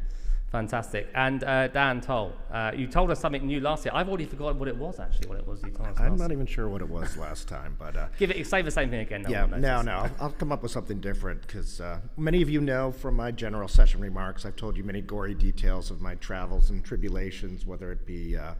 Fantastic. 0.50 1.08
And 1.14 1.44
uh, 1.44 1.68
Dan 1.68 2.00
Towle, 2.00 2.32
uh, 2.52 2.72
you 2.74 2.88
told 2.88 3.10
us 3.12 3.20
something 3.20 3.46
new 3.46 3.60
last 3.60 3.84
year. 3.84 3.92
I've 3.94 4.08
already 4.08 4.26
forgotten 4.26 4.58
what 4.58 4.66
it 4.66 4.76
was 4.76 4.98
actually. 4.98 5.28
What 5.28 5.38
it 5.38 5.46
was 5.46 5.62
you 5.62 5.70
told 5.70 5.90
us 5.90 6.00
I'm 6.00 6.16
not 6.16 6.32
even 6.32 6.46
sure 6.46 6.68
what 6.68 6.80
it 6.82 6.88
was 6.88 7.16
last 7.16 7.46
time, 7.46 7.76
but 7.78 7.96
uh, 7.96 8.08
Give 8.18 8.32
it. 8.32 8.44
Say 8.46 8.62
the 8.62 8.70
same 8.70 8.90
thing 8.90 9.00
again. 9.00 9.24
yeah, 9.28 9.46
no, 9.46 9.80
no, 9.82 9.92
I'll, 9.92 10.10
I'll 10.20 10.32
come 10.32 10.50
up 10.50 10.62
with 10.62 10.72
something 10.72 11.00
different 11.00 11.42
because 11.42 11.80
uh, 11.80 12.00
many 12.16 12.42
of 12.42 12.50
you 12.50 12.60
know 12.60 12.90
from 12.90 13.14
my 13.14 13.30
general 13.30 13.68
session 13.68 14.00
remarks, 14.00 14.44
I've 14.44 14.56
told 14.56 14.76
you 14.76 14.82
many 14.82 15.00
gory 15.00 15.34
details 15.34 15.90
of 15.92 16.00
my 16.00 16.16
travels 16.16 16.70
and 16.70 16.84
tribulations, 16.84 17.64
whether 17.64 17.92
it 17.92 18.04
be 18.04 18.36
uh, 18.36 18.54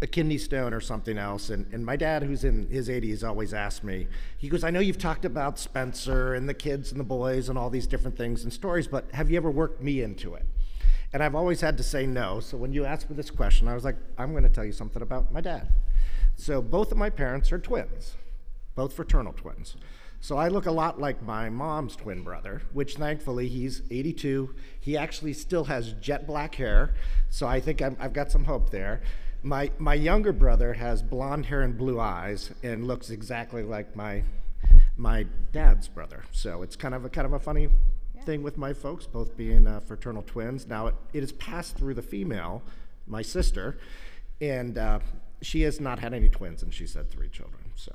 a 0.00 0.06
kidney 0.06 0.38
stone 0.38 0.72
or 0.72 0.80
something 0.80 1.18
else. 1.18 1.50
And, 1.50 1.66
and 1.72 1.84
my 1.84 1.96
dad, 1.96 2.22
who's 2.22 2.44
in 2.44 2.68
his 2.68 2.88
80s, 2.88 3.26
always 3.26 3.52
asked 3.52 3.82
me, 3.82 4.06
he 4.38 4.48
goes, 4.48 4.62
I 4.62 4.70
know 4.70 4.80
you've 4.80 4.98
talked 4.98 5.24
about 5.24 5.58
Spencer 5.58 6.34
and 6.34 6.48
the 6.48 6.54
kids 6.54 6.92
and 6.92 7.00
the 7.00 7.04
boys 7.04 7.48
and 7.48 7.58
all 7.58 7.70
these 7.70 7.88
different 7.88 8.16
things 8.16 8.44
and 8.44 8.52
stories, 8.52 8.86
but 8.86 9.10
have 9.12 9.28
you 9.30 9.36
ever 9.36 9.50
worked 9.50 9.82
me 9.82 10.00
into 10.00 10.34
it? 10.34 10.44
And 11.14 11.22
I've 11.22 11.36
always 11.36 11.60
had 11.60 11.76
to 11.76 11.84
say 11.84 12.06
no. 12.06 12.40
So 12.40 12.56
when 12.56 12.72
you 12.72 12.84
asked 12.84 13.08
me 13.08 13.14
this 13.14 13.30
question, 13.30 13.68
I 13.68 13.74
was 13.74 13.84
like, 13.84 13.94
I'm 14.18 14.32
going 14.32 14.42
to 14.42 14.48
tell 14.48 14.64
you 14.64 14.72
something 14.72 15.00
about 15.00 15.32
my 15.32 15.40
dad. 15.40 15.68
So 16.34 16.60
both 16.60 16.90
of 16.90 16.98
my 16.98 17.08
parents 17.08 17.52
are 17.52 17.58
twins, 17.58 18.16
both 18.74 18.92
fraternal 18.92 19.32
twins. 19.32 19.76
So 20.20 20.36
I 20.38 20.48
look 20.48 20.66
a 20.66 20.72
lot 20.72 21.00
like 21.00 21.22
my 21.22 21.48
mom's 21.50 21.94
twin 21.94 22.24
brother, 22.24 22.62
which 22.72 22.96
thankfully 22.96 23.46
he's 23.46 23.82
82. 23.92 24.56
He 24.80 24.96
actually 24.96 25.34
still 25.34 25.64
has 25.64 25.92
jet 26.00 26.26
black 26.26 26.56
hair, 26.56 26.94
so 27.30 27.46
I 27.46 27.60
think 27.60 27.80
I'm, 27.80 27.96
I've 28.00 28.12
got 28.12 28.32
some 28.32 28.44
hope 28.44 28.70
there. 28.70 29.00
My, 29.44 29.70
my 29.78 29.94
younger 29.94 30.32
brother 30.32 30.72
has 30.72 31.00
blonde 31.00 31.46
hair 31.46 31.62
and 31.62 31.78
blue 31.78 32.00
eyes 32.00 32.50
and 32.64 32.88
looks 32.88 33.10
exactly 33.10 33.62
like 33.62 33.94
my, 33.94 34.24
my 34.96 35.26
dad's 35.52 35.86
brother. 35.86 36.24
So 36.32 36.62
it's 36.62 36.74
kind 36.74 36.94
of 36.94 37.04
a, 37.04 37.08
kind 37.08 37.26
of 37.26 37.34
a 37.34 37.38
funny 37.38 37.68
thing 38.24 38.42
with 38.42 38.56
my 38.56 38.72
folks, 38.72 39.06
both 39.06 39.36
being 39.36 39.66
uh, 39.66 39.80
fraternal 39.80 40.22
twins. 40.22 40.66
Now, 40.66 40.88
it, 40.88 40.94
it 41.12 41.22
is 41.22 41.32
passed 41.32 41.76
through 41.76 41.94
the 41.94 42.02
female, 42.02 42.62
my 43.06 43.22
sister, 43.22 43.78
and 44.40 44.78
uh, 44.78 45.00
she 45.42 45.62
has 45.62 45.80
not 45.80 45.98
had 45.98 46.14
any 46.14 46.28
twins, 46.28 46.62
and 46.62 46.72
she's 46.72 46.94
had 46.94 47.10
three 47.10 47.28
children. 47.28 47.62
So, 47.76 47.94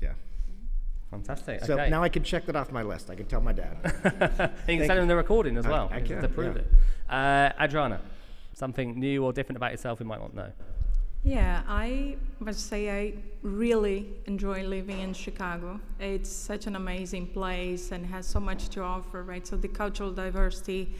yeah. 0.00 0.12
Fantastic. 1.10 1.64
So 1.64 1.74
okay. 1.74 1.88
now 1.88 2.02
I 2.02 2.08
can 2.08 2.22
check 2.22 2.46
that 2.46 2.56
off 2.56 2.70
my 2.70 2.82
list. 2.82 3.08
I 3.08 3.14
can 3.14 3.26
tell 3.26 3.40
my 3.40 3.52
dad. 3.52 3.78
you 4.68 4.78
can 4.78 4.86
send 4.86 4.98
him 4.98 5.08
the 5.08 5.16
recording 5.16 5.56
as 5.56 5.66
well 5.66 5.88
I 5.90 6.00
to 6.00 6.06
can, 6.06 6.32
prove 6.32 6.56
yeah. 6.56 6.62
it. 6.62 7.58
Uh, 7.58 7.64
Adriana, 7.64 8.00
something 8.52 8.98
new 8.98 9.24
or 9.24 9.32
different 9.32 9.56
about 9.56 9.70
yourself 9.70 10.00
we 10.00 10.04
might 10.06 10.20
not 10.20 10.34
know. 10.34 10.52
Yeah, 11.24 11.62
I 11.68 12.16
must 12.38 12.68
say 12.68 12.90
I 12.90 13.14
really 13.42 14.06
enjoy 14.26 14.62
living 14.62 15.00
in 15.00 15.12
Chicago. 15.12 15.80
It's 16.00 16.30
such 16.30 16.66
an 16.66 16.76
amazing 16.76 17.26
place 17.28 17.92
and 17.92 18.06
has 18.06 18.26
so 18.26 18.40
much 18.40 18.68
to 18.70 18.82
offer, 18.82 19.22
right? 19.22 19.46
So 19.46 19.56
the 19.56 19.68
cultural 19.68 20.12
diversity, 20.12 20.94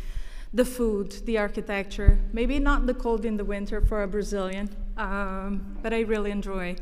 the 0.53 0.65
food, 0.65 1.13
the 1.25 1.39
architecture, 1.39 2.19
maybe 2.33 2.59
not 2.59 2.87
the 2.87 2.95
cold 2.95 3.25
in 3.25 3.37
the 3.37 3.45
winter 3.45 3.81
for 3.81 4.03
a 4.03 4.09
Brazilian, 4.09 4.69
um, 4.97 5.79
but 5.83 5.93
I 5.95 6.01
really 6.01 6.31
enjoy. 6.31 6.77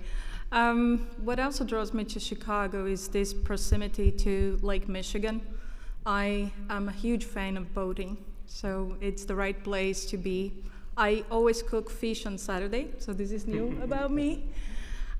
Um, 0.50 1.06
what 1.22 1.38
also 1.38 1.64
draws 1.64 1.92
me 1.92 2.04
to 2.04 2.20
Chicago 2.20 2.86
is 2.86 3.08
this 3.08 3.34
proximity 3.34 4.10
to 4.12 4.58
Lake 4.62 4.88
Michigan. 4.88 5.42
I 6.06 6.52
am 6.70 6.88
a 6.88 6.92
huge 6.92 7.24
fan 7.24 7.56
of 7.56 7.74
boating, 7.74 8.16
so 8.46 8.96
it's 9.00 9.24
the 9.24 9.34
right 9.34 9.62
place 9.62 10.06
to 10.06 10.16
be. 10.16 10.52
I 10.96 11.24
always 11.30 11.62
cook 11.62 11.90
fish 11.90 12.24
on 12.24 12.38
Saturday, 12.38 12.90
so 12.98 13.12
this 13.12 13.30
is 13.30 13.46
new 13.46 13.78
about 13.82 14.10
me. 14.10 14.44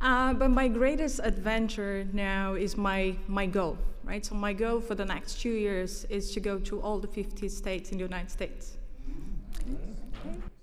Uh, 0.01 0.33
but 0.35 0.49
my 0.49 0.69
greatest 0.69 1.21
adventure 1.23 2.07
now 2.13 2.55
is 2.55 2.77
my, 2.77 3.17
my 3.29 3.47
goal, 3.47 3.79
right? 4.05 4.25
So 4.25 4.35
my 4.35 4.53
goal 4.53 4.81
for 4.81 4.95
the 4.95 5.05
next 5.05 5.41
two 5.41 5.53
years 5.53 6.05
is 6.07 6.33
to 6.33 6.41
go 6.41 6.59
to 6.61 6.81
all 6.81 6.99
the 6.99 7.09
50 7.09 7.49
states 7.49 7.93
in 7.93 7.99
the 7.99 8.05
United 8.05 8.31
States. 8.31 8.77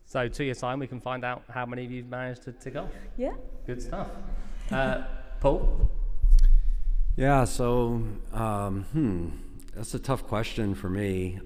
So 0.06 0.28
two 0.28 0.44
years 0.44 0.60
time, 0.60 0.80
we 0.80 0.88
can 0.88 1.00
find 1.00 1.26
out 1.26 1.44
how 1.50 1.66
many 1.66 1.86
of 1.86 1.92
you've 1.92 2.10
managed 2.10 2.44
to 2.44 2.52
tick 2.52 2.76
off. 2.76 2.90
Yeah. 3.18 3.34
Good 3.66 3.82
stuff. 3.82 4.08
Uh, 4.72 5.04
Paul. 5.40 5.90
Yeah. 7.16 7.46
So, 7.46 8.04
um, 8.32 8.86
hmm, 8.92 9.30
that's 9.76 9.94
a 9.96 10.00
tough 10.00 10.28
question 10.28 10.76
for 10.76 10.90
me 10.90 11.40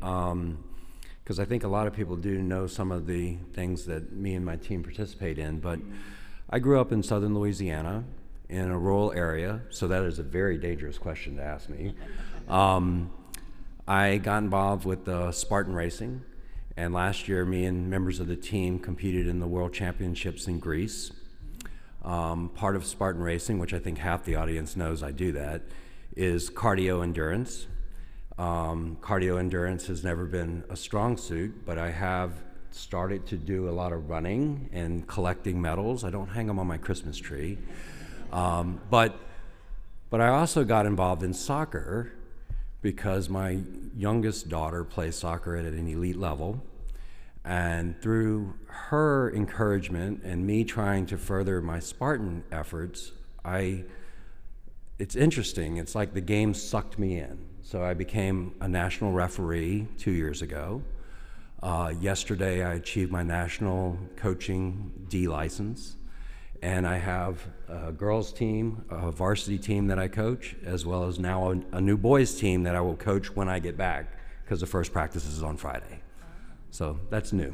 because 1.27 1.41
I 1.41 1.45
think 1.45 1.65
a 1.65 1.67
lot 1.67 1.87
of 1.87 1.93
people 1.93 2.15
do 2.15 2.41
know 2.41 2.67
some 2.67 2.89
of 2.89 3.05
the 3.05 3.35
things 3.51 3.85
that 3.87 4.13
me 4.13 4.35
and 4.35 4.45
my 4.45 4.55
team 4.55 4.81
participate 4.81 5.37
in, 5.37 5.59
but. 5.59 5.79
I 6.49 6.59
grew 6.59 6.79
up 6.79 6.93
in 6.93 7.03
southern 7.03 7.35
Louisiana 7.35 8.05
in 8.47 8.71
a 8.71 8.79
rural 8.79 9.11
area, 9.11 9.59
so 9.69 9.85
that 9.89 10.03
is 10.03 10.17
a 10.17 10.23
very 10.23 10.57
dangerous 10.57 10.97
question 10.97 11.35
to 11.35 11.43
ask 11.43 11.67
me. 11.67 11.93
Um, 12.47 13.11
I 13.85 14.15
got 14.15 14.37
involved 14.37 14.85
with 14.85 15.09
Spartan 15.35 15.73
Racing, 15.73 16.21
and 16.77 16.93
last 16.93 17.27
year, 17.27 17.43
me 17.43 17.65
and 17.65 17.89
members 17.89 18.21
of 18.21 18.27
the 18.27 18.37
team 18.37 18.79
competed 18.79 19.27
in 19.27 19.41
the 19.41 19.47
World 19.47 19.73
Championships 19.73 20.47
in 20.47 20.59
Greece. 20.59 21.11
Um, 22.05 22.47
part 22.55 22.77
of 22.77 22.85
Spartan 22.85 23.21
Racing, 23.21 23.59
which 23.59 23.73
I 23.73 23.79
think 23.79 23.97
half 23.97 24.23
the 24.23 24.35
audience 24.35 24.77
knows 24.77 25.03
I 25.03 25.11
do 25.11 25.33
that, 25.33 25.63
is 26.15 26.49
cardio 26.49 27.03
endurance. 27.03 27.67
Um, 28.37 28.97
cardio 29.01 29.39
endurance 29.39 29.87
has 29.87 30.03
never 30.03 30.25
been 30.25 30.63
a 30.69 30.75
strong 30.75 31.17
suit, 31.17 31.65
but 31.65 31.77
I 31.77 31.89
have 31.89 32.33
started 32.71 33.25
to 33.27 33.37
do 33.37 33.67
a 33.69 33.71
lot 33.71 33.91
of 33.91 34.09
running 34.09 34.69
and 34.71 35.07
collecting 35.07 35.59
medals. 35.59 36.03
I 36.03 36.11
don't 36.11 36.27
hang 36.27 36.47
them 36.47 36.59
on 36.59 36.67
my 36.67 36.77
Christmas 36.77 37.17
tree. 37.17 37.57
Um, 38.31 38.79
but, 38.89 39.17
but 40.09 40.21
I 40.21 40.27
also 40.27 40.63
got 40.63 40.85
involved 40.85 41.23
in 41.23 41.33
soccer 41.33 42.11
because 42.81 43.27
my 43.27 43.59
youngest 43.95 44.49
daughter 44.49 44.83
plays 44.83 45.15
soccer 45.15 45.55
at 45.55 45.65
an 45.65 45.87
elite 45.87 46.17
level. 46.17 46.61
And 47.43 47.99
through 48.01 48.53
her 48.67 49.33
encouragement 49.33 50.21
and 50.23 50.45
me 50.45 50.63
trying 50.63 51.05
to 51.07 51.17
further 51.17 51.61
my 51.61 51.79
Spartan 51.79 52.43
efforts, 52.51 53.13
I, 53.43 53.85
it's 54.99 55.15
interesting. 55.15 55.77
It's 55.77 55.95
like 55.95 56.13
the 56.13 56.21
game 56.21 56.53
sucked 56.53 56.99
me 56.99 57.17
in. 57.17 57.39
So 57.67 57.83
I 57.83 57.95
became 57.95 58.55
a 58.61 58.67
national 58.69 59.11
referee 59.11 59.89
two 59.97 60.11
years 60.11 60.41
ago. 60.41 60.81
Uh, 61.61 61.93
yesterday, 61.99 62.63
I 62.63 62.75
achieved 62.75 63.11
my 63.11 63.23
national 63.23 63.97
coaching 64.15 65.05
D 65.09 65.27
license, 65.27 65.97
and 66.61 66.87
I 66.87 66.95
have 66.95 67.45
a 67.67 67.91
girls' 67.91 68.31
team, 68.31 68.85
a 68.89 69.11
varsity 69.11 69.57
team 69.57 69.87
that 69.87 69.99
I 69.99 70.07
coach, 70.07 70.55
as 70.63 70.85
well 70.85 71.09
as 71.09 71.19
now 71.19 71.51
a, 71.51 71.59
a 71.73 71.81
new 71.81 71.97
boys' 71.97 72.39
team 72.39 72.63
that 72.63 72.73
I 72.73 72.79
will 72.79 72.95
coach 72.95 73.35
when 73.35 73.49
I 73.49 73.59
get 73.59 73.75
back 73.75 74.13
because 74.45 74.61
the 74.61 74.65
first 74.65 74.93
practice 74.93 75.25
is 75.25 75.43
on 75.43 75.57
Friday. 75.57 75.99
So 76.71 77.01
that's 77.09 77.33
new. 77.33 77.53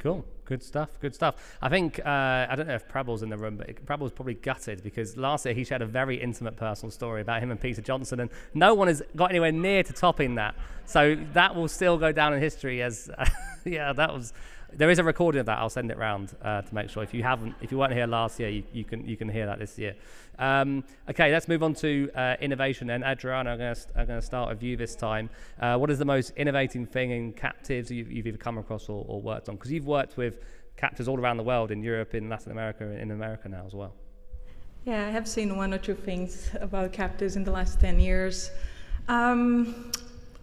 Cool. 0.00 0.22
Good 0.46 0.62
stuff. 0.62 0.90
Good 1.00 1.14
stuff. 1.14 1.56
I 1.60 1.68
think 1.68 1.98
uh, 1.98 2.46
I 2.48 2.54
don't 2.56 2.68
know 2.68 2.74
if 2.76 2.88
Preble's 2.88 3.24
in 3.24 3.30
the 3.30 3.36
room, 3.36 3.56
but 3.56 3.84
Preble's 3.84 4.12
probably 4.12 4.34
gutted 4.34 4.82
because 4.82 5.16
last 5.16 5.44
year 5.44 5.54
he 5.54 5.64
shared 5.64 5.82
a 5.82 5.86
very 5.86 6.16
intimate 6.16 6.56
personal 6.56 6.92
story 6.92 7.20
about 7.20 7.42
him 7.42 7.50
and 7.50 7.60
Peter 7.60 7.82
Johnson, 7.82 8.20
and 8.20 8.30
no 8.54 8.72
one 8.72 8.86
has 8.86 9.02
got 9.16 9.30
anywhere 9.30 9.50
near 9.50 9.82
to 9.82 9.92
topping 9.92 10.36
that. 10.36 10.54
So 10.84 11.16
that 11.32 11.56
will 11.56 11.66
still 11.66 11.98
go 11.98 12.12
down 12.12 12.32
in 12.32 12.40
history 12.40 12.80
as, 12.80 13.10
uh, 13.18 13.26
yeah, 13.64 13.92
that 13.92 14.14
was 14.14 14.32
there 14.72 14.90
is 14.90 14.98
a 14.98 15.04
recording 15.04 15.40
of 15.40 15.46
that. 15.46 15.58
I'll 15.58 15.70
send 15.70 15.90
it 15.90 15.98
round 15.98 16.34
uh, 16.42 16.62
to 16.62 16.74
make 16.74 16.90
sure. 16.90 17.02
If 17.02 17.14
you 17.14 17.22
haven't, 17.22 17.54
if 17.60 17.70
you 17.70 17.78
weren't 17.78 17.92
here 17.92 18.06
last 18.06 18.38
year, 18.40 18.48
you, 18.48 18.64
you 18.72 18.84
can 18.84 19.06
you 19.06 19.16
can 19.16 19.28
hear 19.28 19.46
that 19.46 19.58
this 19.58 19.78
year. 19.78 19.94
Um, 20.38 20.84
okay, 21.08 21.32
let's 21.32 21.48
move 21.48 21.62
on 21.62 21.74
to 21.74 22.10
uh, 22.14 22.36
innovation. 22.40 22.90
And 22.90 23.04
Adriana, 23.04 23.52
I'm 23.52 24.06
going 24.06 24.20
to 24.20 24.26
start 24.26 24.50
with 24.50 24.62
you 24.62 24.76
this 24.76 24.94
time. 24.94 25.30
Uh, 25.60 25.76
what 25.78 25.90
is 25.90 25.98
the 25.98 26.04
most 26.04 26.32
innovating 26.36 26.84
thing 26.86 27.10
in 27.10 27.32
captives 27.32 27.90
you've, 27.90 28.10
you've 28.10 28.26
either 28.26 28.36
come 28.36 28.58
across 28.58 28.88
or, 28.88 29.04
or 29.08 29.20
worked 29.20 29.48
on? 29.48 29.56
Because 29.56 29.72
you've 29.72 29.86
worked 29.86 30.16
with 30.16 30.40
captives 30.76 31.08
all 31.08 31.18
around 31.18 31.38
the 31.38 31.42
world, 31.42 31.70
in 31.70 31.82
Europe, 31.82 32.14
in 32.14 32.28
Latin 32.28 32.52
America, 32.52 32.84
in 32.84 33.10
America 33.10 33.48
now 33.48 33.64
as 33.66 33.74
well. 33.74 33.94
Yeah, 34.84 35.06
I 35.06 35.10
have 35.10 35.26
seen 35.26 35.56
one 35.56 35.72
or 35.74 35.78
two 35.78 35.94
things 35.94 36.50
about 36.60 36.92
captives 36.92 37.36
in 37.36 37.44
the 37.44 37.50
last 37.50 37.80
10 37.80 37.98
years. 37.98 38.50
Um, 39.08 39.90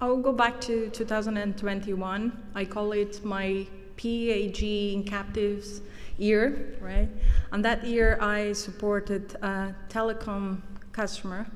I'll 0.01 0.17
go 0.17 0.33
back 0.33 0.59
to 0.61 0.89
2021. 0.89 2.43
I 2.55 2.65
call 2.65 2.91
it 2.91 3.23
my 3.23 3.65
PAG 3.97 4.63
in 4.63 5.03
captives 5.03 5.81
year, 6.17 6.77
right? 6.81 7.09
And 7.51 7.63
that 7.65 7.83
year 7.85 8.17
I 8.21 8.53
supported 8.53 9.35
a 9.41 9.75
telecom 9.89 10.61
customer 10.91 11.47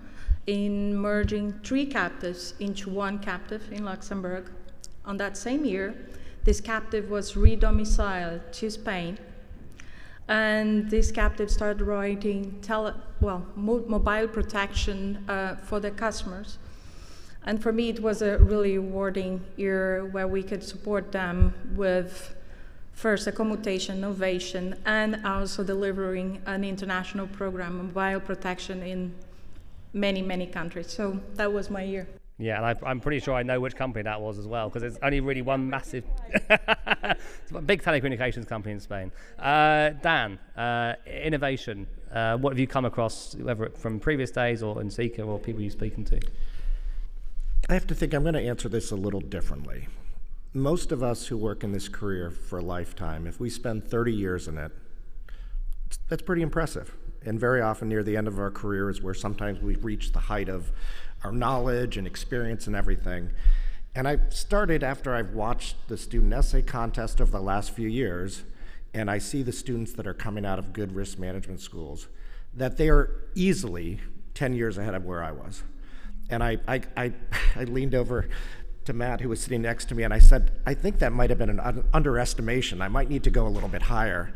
in 0.48 0.96
merging 0.96 1.54
three 1.64 1.86
captives 1.86 2.54
into 2.60 2.90
one 2.90 3.20
captive 3.20 3.72
in 3.72 3.84
Luxembourg. 3.86 4.50
On 5.06 5.18
that 5.18 5.38
same 5.38 5.66
year, 5.66 5.96
this 6.44 6.62
captive 6.62 7.10
was 7.10 7.36
re-domiciled 7.36 8.42
to 8.54 8.70
Spain, 8.72 9.18
and 10.30 10.90
this 10.90 11.12
captive 11.12 11.50
started 11.52 11.82
writing 11.82 12.60
tele, 12.62 12.94
well, 13.20 13.46
mo 13.56 13.84
mobile 13.88 14.28
protection 14.28 15.24
uh, 15.28 15.56
for 15.58 15.80
their 15.80 15.92
customers. 15.92 16.58
And 17.48 17.64
for 17.64 17.72
me, 17.72 17.88
it 17.88 18.02
was 18.02 18.22
a 18.22 18.38
really 18.40 18.78
rewarding 18.78 19.42
year 19.56 20.06
where 20.12 20.28
we 20.28 20.44
could 20.44 20.62
support 20.62 21.14
them 21.14 21.54
with 21.76 22.36
first 22.92 23.26
a 23.26 23.32
commutation 23.32 24.00
innovation 24.00 24.76
and 24.86 25.26
also 25.26 25.64
delivering 25.64 26.42
an 26.46 26.66
international 26.66 27.26
program 27.28 27.80
of 27.80 27.94
bioprotection 27.94 28.86
in 28.86 29.16
many, 29.94 30.22
many 30.22 30.46
countries. 30.46 30.92
So 30.92 31.22
that 31.36 31.54
was 31.54 31.70
my 31.70 31.84
year. 31.84 32.06
Yeah, 32.38 32.58
and 32.58 32.66
I, 32.86 32.92
am 32.92 33.00
pretty 33.00 33.22
sure 33.22 33.34
I 33.34 33.44
know 33.44 33.62
which 33.62 33.78
company 33.78 34.04
that 34.04 34.20
was 34.20 34.38
as 34.38 34.46
well 34.46 34.68
because 34.68 34.84
it's 34.84 35.00
only 35.02 35.22
really 35.22 35.42
one 35.42 35.70
massive, 35.70 36.04
big 37.66 37.82
telecommunications 37.82 38.46
company 38.46 38.74
in 38.74 38.82
Spain. 38.82 39.10
Uh, 39.40 39.92
Dan, 40.02 40.38
uh, 40.58 40.96
innovation. 41.06 41.88
Uh, 42.12 42.38
what 42.38 42.52
have 42.52 42.60
you 42.60 42.68
come 42.68 42.84
across, 42.84 43.36
whether 43.36 43.70
from 43.70 44.02
previous 44.02 44.32
days 44.32 44.62
or 44.62 44.82
in 44.82 44.90
CICA 44.90 45.26
or 45.26 45.40
people 45.40 45.62
you've 45.62 45.72
spoken 45.72 46.04
to? 46.04 46.20
I 47.70 47.74
have 47.74 47.88
to 47.88 47.96
think 47.96 48.14
I'm 48.14 48.24
going 48.24 48.34
to 48.34 48.40
answer 48.40 48.70
this 48.70 48.92
a 48.92 48.96
little 48.96 49.20
differently. 49.20 49.90
Most 50.54 50.94
of 50.94 51.04
us 51.04 51.28
who 51.28 51.36
work 51.36 51.66
in 51.66 51.74
this 51.74 51.90
career 51.90 52.32
for 52.32 52.60
a 52.60 52.64
lifetime, 52.64 53.28
if 53.28 53.42
we 53.42 53.50
spend 53.50 53.84
30 53.84 54.14
years 54.14 54.48
in 54.48 54.58
it, 54.58 54.72
that's 56.08 56.22
pretty 56.22 56.44
impressive. 56.44 56.96
And 57.26 57.38
very 57.38 57.60
often 57.60 57.90
near 57.90 58.04
the 58.04 58.16
end 58.16 58.30
of 58.30 58.40
our 58.40 58.52
career 58.52 58.90
is 58.90 59.02
where 59.02 59.14
sometimes 59.14 59.62
we 59.62 59.76
reach 59.76 60.14
the 60.14 60.20
height 60.20 60.48
of 60.48 60.72
our 61.26 61.34
knowledge 61.34 61.98
and 61.98 62.08
experience 62.08 62.68
and 62.68 62.76
everything. 62.76 63.32
And 63.94 64.08
I 64.08 64.20
started 64.30 64.82
after 64.82 65.14
I've 65.14 65.34
watched 65.34 65.76
the 65.90 65.98
student 65.98 66.32
essay 66.32 66.62
contest 66.62 67.20
over 67.20 67.32
the 67.32 67.42
last 67.42 67.72
few 67.72 67.90
years, 67.90 68.44
and 68.94 69.12
I 69.12 69.18
see 69.18 69.44
the 69.44 69.52
students 69.52 69.92
that 69.94 70.08
are 70.08 70.14
coming 70.14 70.46
out 70.46 70.58
of 70.58 70.72
good 70.72 70.96
risk 70.96 71.20
management 71.20 71.60
schools, 71.60 72.08
that 72.54 72.78
they 72.78 72.88
are 72.88 73.26
easily 73.36 74.00
10 74.36 74.54
years 74.54 74.78
ahead 74.78 74.96
of 74.96 75.04
where 75.04 75.22
I 75.22 75.34
was. 75.34 75.64
And 76.30 76.44
I, 76.44 76.58
I, 76.68 76.82
I, 76.96 77.14
I, 77.56 77.64
leaned 77.64 77.96
over 77.96 78.28
to 78.86 78.94
Matt, 78.94 79.22
who 79.22 79.30
was 79.30 79.42
sitting 79.42 79.62
next 79.62 79.86
to 79.90 79.96
me, 79.96 80.04
and 80.04 80.14
I 80.14 80.20
said, 80.20 80.52
I 80.66 80.74
think 80.74 81.00
that 81.00 81.12
might 81.12 81.30
have 81.30 81.40
been 81.40 81.50
an 81.50 81.60
un- 81.60 81.84
underestimation. 81.94 82.82
I 82.82 82.88
might 82.88 83.10
need 83.10 83.24
to 83.24 83.30
go 83.30 83.48
a 83.48 83.50
little 83.50 83.70
bit 83.70 83.84
higher. 83.84 84.34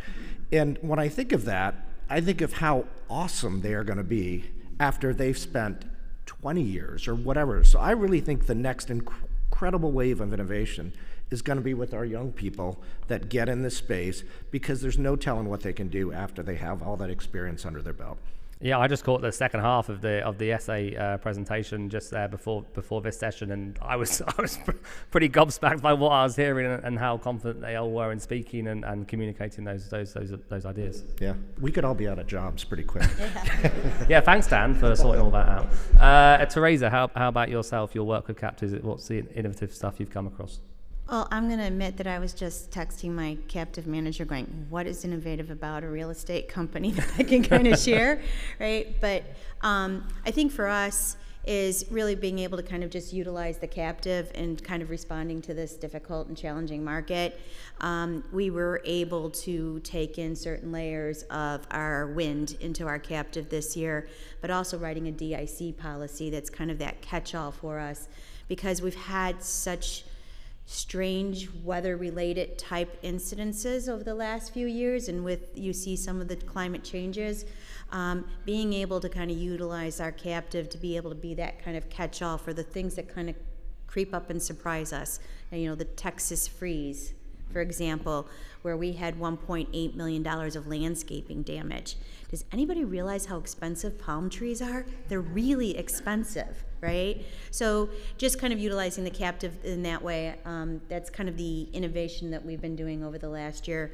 And 0.52 0.78
when 0.82 1.00
I 1.00 1.08
think 1.08 1.32
of 1.32 1.46
that, 1.46 1.76
I 2.10 2.20
think 2.22 2.42
of 2.42 2.54
how 2.54 2.86
awesome 3.10 3.62
they 3.62 3.74
are 3.74 3.84
going 3.84 3.98
to 3.98 4.04
be 4.04 4.46
after 4.80 5.14
they've 5.14 5.38
spent 5.38 5.86
20 6.26 6.62
years 6.62 7.08
or 7.08 7.16
whatever. 7.16 7.64
So 7.64 7.80
I 7.80 7.92
really 7.92 8.20
think 8.20 8.48
the 8.48 8.56
next 8.56 8.90
inc- 8.90 9.14
incredible 9.62 9.92
wave 9.92 10.22
of 10.22 10.34
innovation 10.34 10.92
is 11.30 11.44
going 11.44 11.58
to 11.58 11.64
be 11.64 11.76
with 11.76 11.94
our 11.94 12.04
young 12.04 12.32
people 12.32 12.82
that 13.08 13.30
get 13.30 13.48
in 13.48 13.62
this 13.62 13.78
space 13.78 14.24
because 14.50 14.82
there's 14.82 14.98
no 14.98 15.16
telling 15.16 15.48
what 15.48 15.62
they 15.62 15.72
can 15.72 15.88
do 15.88 16.12
after 16.12 16.42
they 16.42 16.56
have 16.56 16.82
all 16.82 16.98
that 16.98 17.12
experience 17.12 17.64
under 17.64 17.80
their 17.80 17.94
belt. 17.94 18.18
Yeah, 18.62 18.78
I 18.78 18.88
just 18.88 19.04
caught 19.04 19.22
the 19.22 19.32
second 19.32 19.62
half 19.62 19.90
of 19.90 20.02
the 20.02 20.24
of 20.24 20.38
the 20.38 20.52
essay 20.52 20.96
uh, 20.96 21.18
presentation 21.18 21.90
just 21.90 22.12
there 22.12 22.28
before 22.28 22.64
before 22.74 23.02
this 23.02 23.18
session, 23.18 23.52
and 23.52 23.78
I 23.82 23.96
was 23.96 24.22
I 24.28 24.34
was 24.40 24.60
pretty 25.10 25.30
gobsmacked 25.30 25.82
by 25.82 25.94
what 25.94 26.12
I 26.12 26.24
was 26.24 26.36
hearing 26.36 26.68
and, 26.68 26.84
and, 26.84 27.00
how 27.00 27.18
confident 27.18 27.62
they 27.62 27.76
all 27.76 27.92
were 27.92 28.12
in 28.12 28.20
speaking 28.20 28.68
and, 28.68 28.86
and 28.86 29.08
communicating 29.08 29.64
those 29.64 29.90
those 29.90 30.14
those 30.14 30.34
those 30.50 30.66
ideas. 30.66 31.04
Yeah, 31.20 31.34
we 31.60 31.72
could 31.72 31.86
all 31.86 31.96
be 31.96 32.08
out 32.08 32.20
of 32.20 32.28
jobs 32.28 32.64
pretty 32.64 32.84
quick. 32.84 33.10
yeah, 34.08 34.22
thanks 34.22 34.46
Dan 34.48 34.76
for 34.76 34.96
sorting 34.96 35.24
all 35.24 35.32
that 35.32 35.48
out. 35.48 35.68
Uh, 36.00 36.46
Teresa, 36.46 36.90
how 36.90 37.10
how 37.16 37.30
about 37.30 37.50
yourself? 37.50 37.96
Your 37.96 38.06
work 38.06 38.28
with 38.28 38.38
captives. 38.38 38.74
What's 38.84 39.08
the 39.08 39.26
innovative 39.34 39.74
stuff 39.74 40.00
you've 40.00 40.12
come 40.12 40.28
across? 40.28 40.60
Well, 41.12 41.28
I'm 41.30 41.48
going 41.48 41.60
to 41.60 41.66
admit 41.66 41.98
that 41.98 42.08
I 42.08 42.20
was 42.20 42.34
just 42.34 42.72
texting 42.72 43.12
my 43.12 43.38
captive 43.50 43.86
manager 43.86 44.24
going, 44.24 44.68
what 44.70 44.88
is 44.88 45.04
innovative 45.04 45.52
about 45.52 45.84
a 45.84 45.90
real 45.90 46.10
estate 46.10 46.48
company 46.48 46.92
that 46.94 47.10
I 47.18 47.24
can 47.24 47.44
kind 47.44 47.68
of 47.68 47.78
share, 47.88 48.22
right? 48.62 48.96
But 49.02 49.24
um, 49.60 50.08
I 50.26 50.32
think 50.32 50.54
for 50.54 50.68
us, 50.68 51.18
is 51.44 51.86
really 51.90 52.14
being 52.14 52.38
able 52.38 52.56
to 52.56 52.64
kind 52.64 52.84
of 52.84 52.92
just 52.92 53.12
utilize 53.12 53.58
the 53.58 53.68
captive 53.68 54.32
and 54.36 54.64
kind 54.64 54.84
of 54.84 54.92
responding 54.92 55.42
to 55.42 55.56
this 55.56 55.74
difficult 55.74 56.28
and 56.28 56.38
challenging 56.38 56.84
market. 56.84 57.40
Um, 57.80 58.24
we 58.32 58.52
were 58.52 58.80
able 58.86 59.32
to 59.32 59.80
take 59.80 60.20
in 60.20 60.36
certain 60.36 60.72
layers 60.72 61.24
of 61.24 61.66
our 61.72 62.08
wind 62.08 62.58
into 62.60 62.86
our 62.86 63.00
captive 63.00 63.50
this 63.50 63.76
year, 63.76 64.08
but 64.40 64.52
also 64.52 64.78
writing 64.78 65.08
a 65.08 65.12
DIC 65.12 65.78
policy 65.80 66.30
that's 66.30 66.52
kind 66.52 66.70
of 66.70 66.78
that 66.78 67.02
catch 67.02 67.34
all 67.34 67.52
for 67.52 67.80
us 67.80 68.08
because 68.48 68.84
we've 68.84 68.94
had 68.94 69.42
such 69.42 70.04
strange 70.72 71.50
weather 71.66 71.98
related 71.98 72.58
type 72.58 73.02
incidences 73.04 73.90
over 73.90 74.06
the 74.06 74.16
last 74.16 74.54
few 74.54 74.68
years 74.68 75.10
and 75.10 75.22
with 75.22 75.50
you 75.54 75.74
see 75.74 75.98
some 75.98 76.22
of 76.22 76.30
the 76.30 76.36
climate 76.38 76.82
changes 76.82 77.44
um, 77.92 78.26
being 78.46 78.72
able 78.72 79.02
to 79.02 79.10
kind 79.10 79.30
of 79.30 79.36
utilize 79.36 80.00
our 80.00 80.14
captive 80.14 80.70
to 80.70 80.78
be 80.78 80.96
able 80.96 81.10
to 81.10 81.16
be 81.16 81.34
that 81.34 81.62
kind 81.62 81.76
of 81.76 81.90
catch 81.90 82.22
all 82.22 82.38
for 82.38 82.54
the 82.54 82.64
things 82.64 82.96
that 82.96 83.14
kind 83.14 83.30
of 83.30 83.36
creep 83.86 84.14
up 84.14 84.30
and 84.30 84.42
surprise 84.42 84.94
us. 84.94 85.20
And, 85.52 85.62
you 85.62 85.68
know 85.68 85.76
the 85.76 85.84
texas 85.84 86.48
freeze 86.48 87.14
for 87.52 87.62
example 87.62 88.28
where 88.62 88.78
we 88.78 88.94
had 88.94 89.20
1.8 89.20 89.96
million 89.96 90.24
dollars 90.24 90.56
of 90.56 90.68
landscaping 90.68 91.44
damage 91.44 91.98
does 92.30 92.46
anybody 92.52 92.84
realize 92.84 93.26
how 93.26 93.38
expensive 93.38 94.00
palm 94.00 94.30
trees 94.30 94.62
are 94.62 94.86
they're 95.10 95.22
really 95.22 95.78
expensive 95.78 96.64
right? 96.82 97.24
So 97.52 97.90
just 98.18 98.40
kind 98.40 98.52
of 98.52 98.60
utilizing 98.60 99.04
the 99.04 99.12
captive 99.12 99.58
in 99.64 99.84
that 99.84 100.02
way, 100.02 100.36
um, 100.46 100.82
that's 100.90 101.10
kind 101.10 101.30
of 101.30 101.38
the 101.38 101.70
innovation 101.74 102.32
that 102.32 102.44
we've 102.44 102.62
been 102.62 102.76
doing 102.76 103.04
over 103.04 103.18
the 103.18 103.30
last 103.30 103.68
year. 103.68 103.92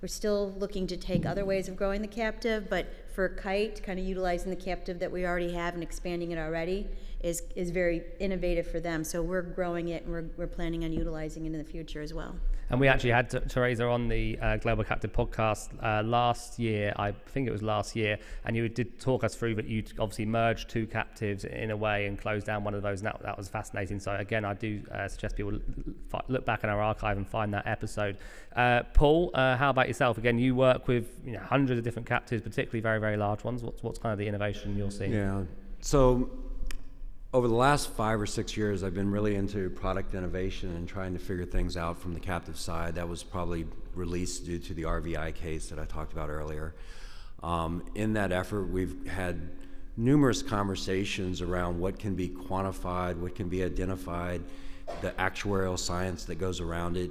We're 0.00 0.08
still 0.08 0.52
looking 0.58 0.88
to 0.88 0.96
take 0.96 1.24
other 1.24 1.44
ways 1.44 1.68
of 1.68 1.76
growing 1.76 2.02
the 2.02 2.08
captive, 2.08 2.68
but 2.68 2.86
for 3.14 3.28
kite, 3.28 3.82
kind 3.84 4.00
of 4.00 4.04
utilizing 4.04 4.50
the 4.50 4.56
captive 4.56 4.98
that 4.98 5.12
we 5.12 5.24
already 5.24 5.52
have 5.52 5.74
and 5.74 5.82
expanding 5.82 6.32
it 6.32 6.38
already 6.38 6.88
is, 7.20 7.44
is 7.54 7.70
very 7.70 8.02
innovative 8.18 8.66
for 8.66 8.80
them. 8.80 9.04
So 9.04 9.22
we're 9.22 9.42
growing 9.42 9.88
it 9.88 10.02
and 10.02 10.12
we're, 10.12 10.24
we're 10.36 10.48
planning 10.48 10.84
on 10.84 10.92
utilizing 10.92 11.46
it 11.46 11.52
in 11.52 11.58
the 11.58 11.64
future 11.64 12.02
as 12.02 12.12
well. 12.12 12.34
And 12.72 12.80
we 12.80 12.88
actually 12.88 13.10
had 13.10 13.28
Teresa 13.50 13.86
on 13.86 14.08
the 14.08 14.38
uh, 14.40 14.56
Global 14.56 14.82
Captive 14.82 15.12
podcast 15.12 15.68
uh, 15.84 16.02
last 16.02 16.58
year. 16.58 16.94
I 16.96 17.12
think 17.12 17.46
it 17.46 17.50
was 17.50 17.62
last 17.62 17.94
year, 17.94 18.18
and 18.46 18.56
you 18.56 18.66
did 18.70 18.98
talk 18.98 19.24
us 19.24 19.34
through 19.34 19.56
that 19.56 19.66
you 19.66 19.84
obviously 19.98 20.24
merged 20.24 20.70
two 20.70 20.86
captives 20.86 21.44
in 21.44 21.70
a 21.70 21.76
way 21.76 22.06
and 22.06 22.18
closed 22.18 22.46
down 22.46 22.64
one 22.64 22.72
of 22.72 22.82
those. 22.82 23.00
And 23.00 23.08
that, 23.08 23.22
that 23.24 23.36
was 23.36 23.46
fascinating. 23.46 24.00
So 24.00 24.14
again, 24.14 24.46
I 24.46 24.54
do 24.54 24.80
uh, 24.90 25.06
suggest 25.06 25.36
people 25.36 25.58
look 26.28 26.46
back 26.46 26.64
in 26.64 26.70
our 26.70 26.80
archive 26.80 27.18
and 27.18 27.28
find 27.28 27.52
that 27.52 27.66
episode. 27.66 28.16
Uh, 28.56 28.84
Paul, 28.94 29.32
uh, 29.34 29.54
how 29.58 29.68
about 29.68 29.88
yourself? 29.88 30.16
Again, 30.16 30.38
you 30.38 30.54
work 30.54 30.88
with 30.88 31.20
you 31.26 31.32
know, 31.32 31.40
hundreds 31.40 31.76
of 31.76 31.84
different 31.84 32.08
captives, 32.08 32.42
particularly 32.42 32.80
very 32.80 33.00
very 33.00 33.18
large 33.18 33.44
ones. 33.44 33.62
What's 33.62 33.82
what's 33.82 33.98
kind 33.98 34.14
of 34.14 34.18
the 34.18 34.26
innovation 34.26 34.78
you're 34.78 34.90
seeing? 34.90 35.12
Yeah. 35.12 35.42
So 35.80 36.30
over 37.34 37.48
the 37.48 37.54
last 37.54 37.88
five 37.90 38.20
or 38.20 38.26
six 38.26 38.56
years, 38.56 38.84
I've 38.84 38.94
been 38.94 39.10
really 39.10 39.36
into 39.36 39.70
product 39.70 40.14
innovation 40.14 40.76
and 40.76 40.86
trying 40.86 41.14
to 41.14 41.18
figure 41.18 41.46
things 41.46 41.78
out 41.78 41.98
from 41.98 42.12
the 42.12 42.20
captive 42.20 42.58
side. 42.58 42.96
That 42.96 43.08
was 43.08 43.22
probably 43.22 43.66
released 43.94 44.44
due 44.44 44.58
to 44.58 44.74
the 44.74 44.82
RVI 44.82 45.34
case 45.34 45.68
that 45.68 45.78
I 45.78 45.86
talked 45.86 46.12
about 46.12 46.28
earlier. 46.28 46.74
Um, 47.42 47.84
in 47.94 48.12
that 48.14 48.32
effort, 48.32 48.64
we've 48.64 49.06
had 49.06 49.48
numerous 49.96 50.42
conversations 50.42 51.40
around 51.40 51.80
what 51.80 51.98
can 51.98 52.14
be 52.14 52.28
quantified, 52.28 53.16
what 53.16 53.34
can 53.34 53.48
be 53.48 53.64
identified, 53.64 54.42
the 55.00 55.12
actuarial 55.12 55.78
science 55.78 56.24
that 56.26 56.34
goes 56.34 56.60
around 56.60 56.98
it. 56.98 57.10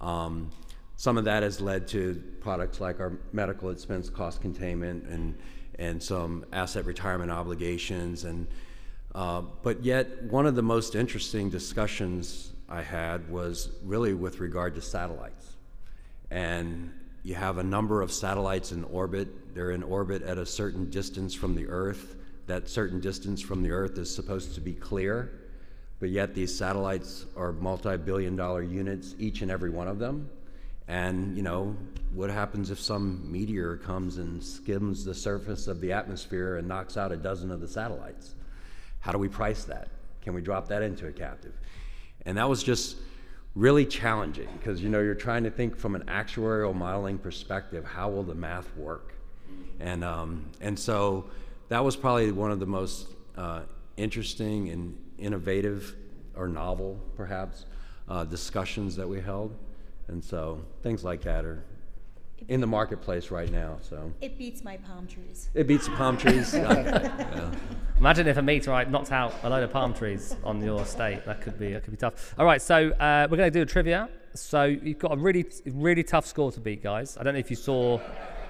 Um, 0.00 0.50
some 0.96 1.18
of 1.18 1.24
that 1.24 1.42
has 1.42 1.60
led 1.60 1.86
to 1.88 2.22
products 2.40 2.80
like 2.80 2.98
our 2.98 3.12
medical 3.32 3.68
expense 3.70 4.08
cost 4.08 4.40
containment 4.40 5.04
and, 5.04 5.34
and 5.78 6.02
some 6.02 6.46
asset 6.52 6.86
retirement 6.86 7.30
obligations 7.30 8.24
and 8.24 8.46
uh, 9.14 9.42
but 9.62 9.82
yet, 9.84 10.22
one 10.24 10.46
of 10.46 10.54
the 10.54 10.62
most 10.62 10.94
interesting 10.94 11.50
discussions 11.50 12.52
I 12.68 12.82
had 12.82 13.28
was 13.28 13.70
really 13.84 14.14
with 14.14 14.38
regard 14.38 14.76
to 14.76 14.80
satellites. 14.80 15.56
And 16.30 16.92
you 17.24 17.34
have 17.34 17.58
a 17.58 17.62
number 17.62 18.02
of 18.02 18.12
satellites 18.12 18.70
in 18.70 18.84
orbit. 18.84 19.54
They're 19.54 19.72
in 19.72 19.82
orbit 19.82 20.22
at 20.22 20.38
a 20.38 20.46
certain 20.46 20.88
distance 20.90 21.34
from 21.34 21.56
the 21.56 21.66
Earth. 21.66 22.16
That 22.46 22.68
certain 22.68 23.00
distance 23.00 23.40
from 23.40 23.62
the 23.62 23.70
Earth 23.70 23.98
is 23.98 24.12
supposed 24.14 24.54
to 24.54 24.60
be 24.60 24.72
clear, 24.72 25.30
but 25.98 26.08
yet 26.08 26.34
these 26.34 26.56
satellites 26.56 27.26
are 27.36 27.52
multi 27.52 27.96
billion 27.96 28.36
dollar 28.36 28.62
units, 28.62 29.14
each 29.18 29.42
and 29.42 29.50
every 29.50 29.70
one 29.70 29.88
of 29.88 29.98
them. 29.98 30.30
And, 30.88 31.36
you 31.36 31.42
know, 31.42 31.76
what 32.14 32.30
happens 32.30 32.72
if 32.72 32.80
some 32.80 33.30
meteor 33.30 33.76
comes 33.76 34.18
and 34.18 34.42
skims 34.42 35.04
the 35.04 35.14
surface 35.14 35.68
of 35.68 35.80
the 35.80 35.92
atmosphere 35.92 36.56
and 36.56 36.66
knocks 36.66 36.96
out 36.96 37.12
a 37.12 37.16
dozen 37.16 37.52
of 37.52 37.60
the 37.60 37.68
satellites? 37.68 38.34
How 39.00 39.12
do 39.12 39.18
we 39.18 39.28
price 39.28 39.64
that? 39.64 39.88
Can 40.22 40.34
we 40.34 40.40
drop 40.40 40.68
that 40.68 40.82
into 40.82 41.06
a 41.06 41.12
captive? 41.12 41.52
And 42.26 42.36
that 42.36 42.48
was 42.48 42.62
just 42.62 42.96
really 43.54 43.84
challenging 43.84 44.48
because 44.58 44.80
you 44.80 44.88
know 44.88 45.00
you're 45.00 45.14
trying 45.14 45.42
to 45.42 45.50
think 45.50 45.76
from 45.76 45.94
an 45.94 46.02
actuarial 46.02 46.74
modeling 46.74 47.18
perspective 47.18 47.84
how 47.84 48.08
will 48.08 48.22
the 48.22 48.34
math 48.34 48.74
work 48.76 49.14
and 49.80 50.04
um, 50.04 50.44
and 50.60 50.78
so 50.78 51.28
that 51.68 51.82
was 51.82 51.96
probably 51.96 52.30
one 52.30 52.52
of 52.52 52.60
the 52.60 52.66
most 52.66 53.08
uh, 53.36 53.60
interesting 53.96 54.68
and 54.68 54.96
innovative 55.18 55.96
or 56.36 56.46
novel 56.46 57.00
perhaps 57.16 57.66
uh, 58.08 58.22
discussions 58.24 58.94
that 58.94 59.08
we 59.08 59.20
held 59.20 59.52
and 60.06 60.22
so 60.22 60.64
things 60.84 61.02
like 61.02 61.20
that 61.20 61.44
are 61.44 61.64
in 62.48 62.60
the 62.60 62.66
marketplace 62.66 63.30
right 63.30 63.50
now. 63.50 63.78
So 63.82 64.12
it 64.20 64.38
beats 64.38 64.64
my 64.64 64.76
palm 64.78 65.06
trees. 65.06 65.48
It 65.54 65.66
beats 65.66 65.86
the 65.86 65.92
palm 65.92 66.16
trees. 66.16 66.54
yeah. 66.54 67.50
Imagine 67.98 68.26
if 68.26 68.36
a 68.36 68.42
meteorite 68.42 68.90
knocked 68.90 69.12
out 69.12 69.34
a 69.42 69.50
load 69.50 69.62
of 69.62 69.70
palm 69.70 69.92
trees 69.92 70.36
on 70.42 70.62
your 70.62 70.80
estate. 70.82 71.24
That 71.26 71.40
could 71.40 71.58
be 71.58 71.72
that 71.72 71.84
could 71.84 71.92
be 71.92 71.96
tough. 71.96 72.34
All 72.38 72.46
right, 72.46 72.60
so 72.60 72.90
uh, 72.92 73.28
we're 73.30 73.36
going 73.36 73.52
to 73.52 73.58
do 73.58 73.62
a 73.62 73.66
trivia. 73.66 74.08
So 74.34 74.64
you've 74.64 74.98
got 74.98 75.12
a 75.12 75.16
really 75.16 75.44
really 75.66 76.02
tough 76.02 76.26
score 76.26 76.50
to 76.52 76.60
beat, 76.60 76.82
guys. 76.82 77.16
I 77.18 77.22
don't 77.22 77.34
know 77.34 77.40
if 77.40 77.50
you 77.50 77.56
saw. 77.56 78.00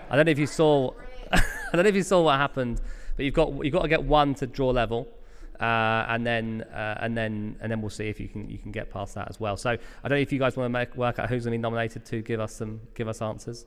I 0.08 0.16
don't 0.16 0.26
know 0.26 0.32
if 0.32 0.38
you 0.38 0.46
saw. 0.46 0.92
I 1.32 1.40
don't 1.72 1.82
know 1.82 1.88
if 1.88 1.94
you 1.94 2.02
saw 2.02 2.22
what 2.22 2.36
happened, 2.36 2.80
but 3.16 3.24
you've 3.24 3.34
got 3.34 3.52
you've 3.64 3.72
got 3.72 3.82
to 3.82 3.88
get 3.88 4.02
one 4.02 4.34
to 4.36 4.46
draw 4.46 4.70
level. 4.70 5.08
Uh, 5.60 6.06
and 6.08 6.26
then 6.26 6.62
uh, 6.72 6.96
and 7.00 7.14
then 7.14 7.54
and 7.60 7.70
then 7.70 7.82
we'll 7.82 7.90
see 7.90 8.08
if 8.08 8.18
you 8.18 8.28
can 8.28 8.48
you 8.48 8.56
can 8.56 8.72
get 8.72 8.90
past 8.90 9.14
that 9.14 9.28
as 9.28 9.38
well. 9.38 9.56
So 9.56 9.70
I 9.70 10.08
don't 10.08 10.16
know 10.16 10.22
if 10.22 10.32
you 10.32 10.38
guys 10.38 10.56
want 10.56 10.66
to 10.66 10.70
make 10.70 10.96
work 10.96 11.18
out 11.18 11.28
who's 11.28 11.44
going 11.44 11.52
to 11.52 11.58
be 11.58 11.62
nominated 11.62 12.06
to 12.06 12.22
give 12.22 12.40
us 12.40 12.54
some 12.54 12.80
give 12.94 13.08
us 13.08 13.20
answers. 13.20 13.66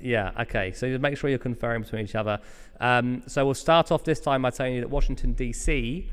Yeah, 0.00 0.32
okay. 0.40 0.72
So 0.72 0.98
make 0.98 1.16
sure 1.16 1.30
you're 1.30 1.38
conferring 1.38 1.82
between 1.82 2.04
each 2.04 2.14
other. 2.14 2.38
Um, 2.80 3.22
so 3.26 3.44
we'll 3.44 3.54
start 3.54 3.90
off 3.90 4.04
this 4.04 4.20
time 4.20 4.42
by 4.42 4.50
telling 4.50 4.74
you 4.74 4.80
that 4.82 4.90
Washington, 4.90 5.32
D.C., 5.32 6.10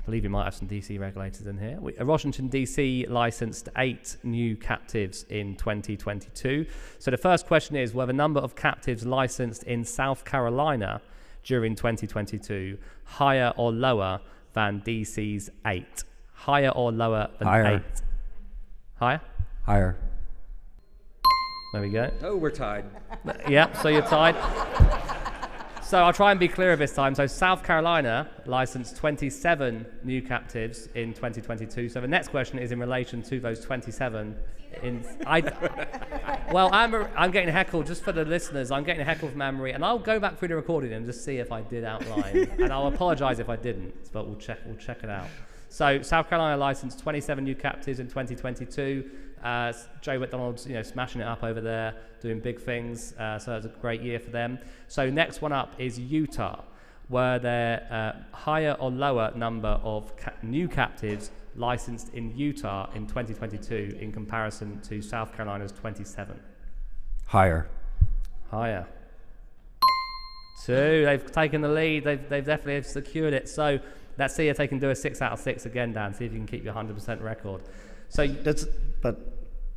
I 0.00 0.02
believe 0.02 0.24
you 0.24 0.30
might 0.30 0.44
have 0.44 0.54
some 0.54 0.66
DC 0.66 0.98
regulators 0.98 1.46
in 1.46 1.58
here. 1.58 1.78
We, 1.78 1.92
Washington, 2.00 2.48
D.C. 2.48 3.06
licensed 3.08 3.68
eight 3.76 4.16
new 4.22 4.56
captives 4.56 5.24
in 5.28 5.56
2022. 5.56 6.64
So 6.98 7.10
the 7.10 7.18
first 7.18 7.46
question 7.46 7.76
is 7.76 7.92
were 7.92 8.06
the 8.06 8.14
number 8.14 8.40
of 8.40 8.56
captives 8.56 9.04
licensed 9.04 9.64
in 9.64 9.84
South 9.84 10.24
Carolina 10.24 11.02
during 11.44 11.74
2022 11.74 12.78
higher 13.04 13.52
or 13.58 13.72
lower 13.72 14.20
than 14.54 14.80
DC's 14.80 15.50
eight? 15.66 16.04
Higher 16.32 16.70
or 16.70 16.92
lower 16.92 17.28
than 17.38 17.48
Higher. 17.48 17.76
eight? 17.76 18.02
Higher? 18.98 19.20
Higher. 19.64 19.96
There 21.72 21.82
we 21.82 21.90
go. 21.90 22.10
Oh, 22.22 22.36
we're 22.36 22.50
tied. 22.50 22.84
Yep, 23.48 23.76
so 23.76 23.88
you're 23.88 24.02
tied. 24.02 24.34
So 25.82 25.98
I'll 25.98 26.12
try 26.12 26.30
and 26.30 26.38
be 26.38 26.48
clearer 26.48 26.76
this 26.76 26.94
time. 26.94 27.14
So 27.14 27.26
South 27.26 27.64
Carolina 27.64 28.28
licensed 28.46 28.96
27 28.96 29.84
new 30.04 30.22
captives 30.22 30.88
in 30.94 31.12
2022. 31.12 31.88
So 31.88 32.00
the 32.00 32.08
next 32.08 32.28
question 32.28 32.58
is 32.58 32.72
in 32.72 32.78
relation 32.78 33.22
to 33.24 33.40
those 33.40 33.60
27. 33.60 34.36
In 34.82 35.04
I, 35.26 35.40
well, 36.52 36.70
I'm, 36.72 36.94
I'm 37.16 37.30
getting 37.32 37.52
heckled 37.52 37.86
just 37.86 38.02
for 38.04 38.12
the 38.12 38.24
listeners. 38.24 38.70
I'm 38.70 38.84
getting 38.84 39.04
heckled 39.04 39.32
from 39.32 39.42
Anne-Marie, 39.42 39.72
and 39.72 39.84
I'll 39.84 39.98
go 39.98 40.20
back 40.20 40.38
through 40.38 40.48
the 40.48 40.56
recording 40.56 40.92
and 40.92 41.04
just 41.04 41.24
see 41.24 41.38
if 41.38 41.50
I 41.50 41.62
did 41.62 41.84
outline, 41.84 42.48
and 42.58 42.72
I'll 42.72 42.86
apologise 42.86 43.40
if 43.40 43.48
I 43.48 43.56
didn't, 43.56 44.12
but 44.12 44.28
we'll 44.28 44.38
check 44.38 44.60
we'll 44.64 44.76
check 44.76 45.02
it 45.02 45.10
out. 45.10 45.26
So 45.70 46.02
South 46.02 46.28
Carolina 46.28 46.56
licensed 46.56 47.00
27 47.00 47.42
new 47.42 47.54
captives 47.54 48.00
in 48.00 48.06
2022. 48.06 49.10
Uh, 49.42 49.72
Joe 50.00 50.18
McDonald's, 50.18 50.66
you 50.66 50.74
know, 50.74 50.82
smashing 50.82 51.20
it 51.20 51.26
up 51.26 51.42
over 51.42 51.60
there, 51.60 51.94
doing 52.20 52.40
big 52.40 52.60
things. 52.60 53.14
Uh, 53.14 53.38
so 53.38 53.56
it's 53.56 53.66
a 53.66 53.68
great 53.68 54.02
year 54.02 54.18
for 54.18 54.30
them. 54.30 54.58
So 54.88 55.08
next 55.10 55.42
one 55.42 55.52
up 55.52 55.74
is 55.78 55.98
Utah, 55.98 56.62
where 57.08 57.38
there 57.38 57.86
uh, 57.90 58.36
higher 58.36 58.76
or 58.78 58.90
lower 58.90 59.32
number 59.34 59.80
of 59.82 60.16
ca- 60.16 60.32
new 60.42 60.68
captives 60.68 61.30
licensed 61.56 62.14
in 62.14 62.36
Utah 62.36 62.88
in 62.94 63.06
2022 63.06 63.98
in 64.00 64.12
comparison 64.12 64.80
to 64.82 65.02
South 65.02 65.34
Carolina's 65.34 65.72
27. 65.72 66.38
Higher. 67.26 67.68
Higher. 68.50 68.86
Two. 70.64 71.04
They've 71.04 71.30
taken 71.32 71.60
the 71.60 71.68
lead. 71.68 72.04
They've, 72.04 72.28
they've 72.28 72.44
definitely 72.44 72.82
secured 72.82 73.34
it. 73.34 73.48
So 73.48 73.78
let's 74.18 74.34
see 74.34 74.48
if 74.48 74.56
they 74.56 74.66
can 74.66 74.78
do 74.78 74.90
a 74.90 74.94
six 74.94 75.22
out 75.22 75.32
of 75.32 75.38
six 75.38 75.66
again, 75.66 75.92
Dan. 75.92 76.14
See 76.14 76.26
if 76.26 76.32
you 76.32 76.38
can 76.38 76.46
keep 76.46 76.64
your 76.64 76.74
100% 76.74 77.22
record. 77.22 77.62
So 78.10 78.26
That's 78.26 78.66
but 79.00 79.30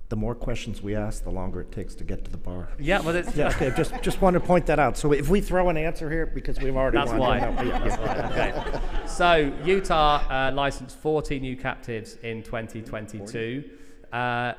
the 0.10 0.15
more 0.17 0.36
questions 0.36 0.82
we 0.82 0.96
ask, 0.96 1.24
the 1.24 1.32
longer 1.32 1.62
it 1.62 1.72
takes 1.72 1.96
to 1.96 2.04
get 2.04 2.24
to 2.26 2.30
the 2.30 2.38
bar. 2.38 2.67
Yeah, 2.78 3.00
well, 3.00 3.15
it's, 3.15 3.36
Yeah, 3.36 3.48
okay, 3.50 3.72
just, 3.76 4.00
just 4.04 4.22
want 4.22 4.36
to 4.36 4.39
point 4.39 4.65
that 4.67 4.78
out. 4.78 4.98
So 4.98 5.12
if 5.13 5.30
we 5.30 5.41
throw 5.41 5.69
an 5.69 5.78
answer 5.78 6.08
here, 6.10 6.26
because 6.28 6.60
we've 6.60 6.76
already 6.76 6.98
That's 6.98 7.12
why. 7.13 7.38
you 7.38 7.41
know, 7.41 7.62
yeah, 7.63 7.80
That's 7.88 7.98
yeah. 7.98 8.52
why. 8.54 8.72
Okay. 8.72 9.08
So 9.08 9.54
Utah 9.65 10.17
uh, 10.30 10.52
licensed 10.54 10.98
40 10.98 11.39
new 11.39 11.56
captives 11.56 12.17
in 12.22 12.43
2022. 12.43 13.63
Uh, 14.12 14.54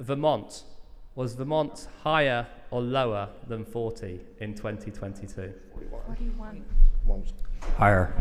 Vermont 0.00 0.64
was 1.14 1.34
Vermont 1.34 1.86
higher 2.02 2.46
or 2.70 2.80
lower 2.80 3.28
than 3.46 3.64
40 3.64 4.20
in 4.40 4.54
2022? 4.54 5.52
One's- 7.04 7.32
Higher. 7.78 8.12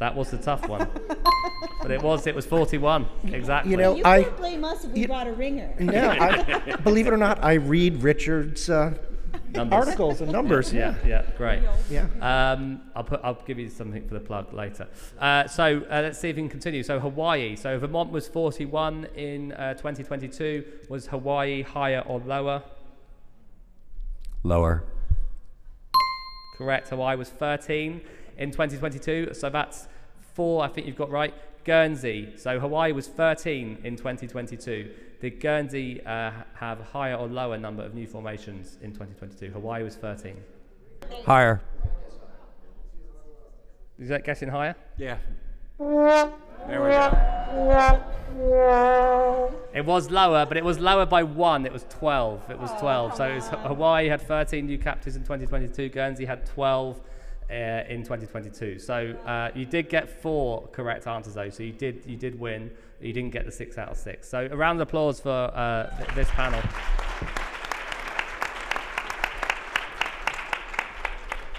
That 0.00 0.16
was 0.16 0.30
the 0.30 0.38
tough 0.38 0.66
one, 0.66 0.88
but 1.82 1.90
it 1.90 2.02
was 2.02 2.26
it 2.26 2.34
was 2.34 2.46
41 2.46 3.06
exactly. 3.26 3.70
You 3.70 3.76
know, 3.76 3.94
You 3.96 4.02
I, 4.04 4.22
can't 4.24 4.36
blame 4.38 4.64
us 4.64 4.82
if 4.84 4.92
we 4.92 5.06
brought 5.06 5.26
a 5.28 5.32
ringer. 5.32 5.72
yeah, 5.78 6.16
I, 6.18 6.76
believe 6.82 7.06
it 7.06 7.12
or 7.12 7.18
not, 7.18 7.44
I 7.44 7.54
read 7.54 8.02
Richard's 8.02 8.70
uh, 8.70 8.94
Numbers. 9.52 9.76
articles 9.78 10.20
and 10.22 10.32
numbers. 10.32 10.72
Yeah, 10.72 10.94
yeah, 11.06 11.24
great. 11.36 11.62
Yeah. 11.90 12.06
Um, 12.20 12.80
I'll 12.96 13.04
put. 13.04 13.20
I'll 13.22 13.34
give 13.46 13.58
you 13.58 13.68
something 13.68 14.08
for 14.08 14.14
the 14.14 14.20
plug 14.20 14.52
later. 14.54 14.88
Uh, 15.18 15.46
so 15.46 15.82
uh, 15.90 16.00
let's 16.02 16.18
see 16.18 16.30
if 16.30 16.36
we 16.36 16.42
can 16.42 16.48
continue. 16.48 16.82
So 16.82 16.98
Hawaii. 16.98 17.54
So 17.56 17.78
Vermont 17.78 18.10
was 18.10 18.26
41 18.26 19.06
in 19.16 19.52
uh, 19.52 19.74
2022. 19.74 20.64
Was 20.88 21.08
Hawaii 21.08 21.62
higher 21.62 22.00
or 22.06 22.20
lower? 22.20 22.62
Lower. 24.44 24.82
Correct. 26.56 26.88
Hawaii 26.88 27.16
was 27.16 27.28
13 27.28 28.00
in 28.40 28.50
2022. 28.50 29.34
So 29.34 29.48
that's 29.48 29.86
four. 30.34 30.64
I 30.64 30.68
think 30.68 30.88
you've 30.88 30.96
got 30.96 31.10
right. 31.10 31.32
Guernsey. 31.64 32.32
So 32.36 32.58
Hawaii 32.58 32.90
was 32.92 33.06
13 33.06 33.78
in 33.84 33.94
2022. 33.96 34.90
Did 35.20 35.38
Guernsey 35.40 36.04
uh, 36.04 36.32
have 36.54 36.80
a 36.80 36.84
higher 36.84 37.14
or 37.14 37.28
lower 37.28 37.58
number 37.58 37.84
of 37.84 37.94
new 37.94 38.06
formations 38.06 38.78
in 38.82 38.92
2022? 38.92 39.50
Hawaii 39.52 39.84
was 39.84 39.94
13. 39.96 40.36
Higher. 41.26 41.60
Is 43.98 44.08
that 44.08 44.24
guessing 44.24 44.48
higher? 44.48 44.74
Yeah. 44.96 45.18
There 45.78 46.82
we 46.82 46.90
go. 46.90 47.30
It 49.74 49.84
was 49.84 50.10
lower, 50.10 50.46
but 50.46 50.56
it 50.56 50.64
was 50.64 50.78
lower 50.78 51.04
by 51.04 51.22
one. 51.22 51.66
It 51.66 51.72
was 51.72 51.84
12. 51.90 52.50
It 52.50 52.58
was 52.58 52.70
12. 52.80 53.16
So 53.16 53.30
it 53.30 53.34
was, 53.34 53.48
Hawaii 53.48 54.08
had 54.08 54.22
13 54.22 54.64
new 54.64 54.78
captives 54.78 55.16
in 55.16 55.22
2022. 55.22 55.90
Guernsey 55.90 56.24
had 56.24 56.46
12 56.46 57.00
uh, 57.50 57.84
in 57.88 58.02
2022. 58.02 58.78
So 58.78 59.16
uh, 59.26 59.50
you 59.54 59.66
did 59.66 59.88
get 59.88 60.08
four 60.22 60.68
correct 60.68 61.06
answers, 61.06 61.34
though. 61.34 61.50
So 61.50 61.62
you 61.62 61.72
did 61.72 62.02
you 62.06 62.16
did 62.16 62.38
win. 62.38 62.70
You 63.00 63.12
didn't 63.12 63.30
get 63.30 63.46
the 63.46 63.52
six 63.52 63.78
out 63.78 63.88
of 63.88 63.96
six. 63.96 64.28
So 64.28 64.48
a 64.50 64.56
round 64.56 64.80
of 64.80 64.88
applause 64.88 65.20
for 65.20 65.30
uh, 65.30 65.94
th- 65.96 66.10
this 66.14 66.30
panel. 66.30 66.62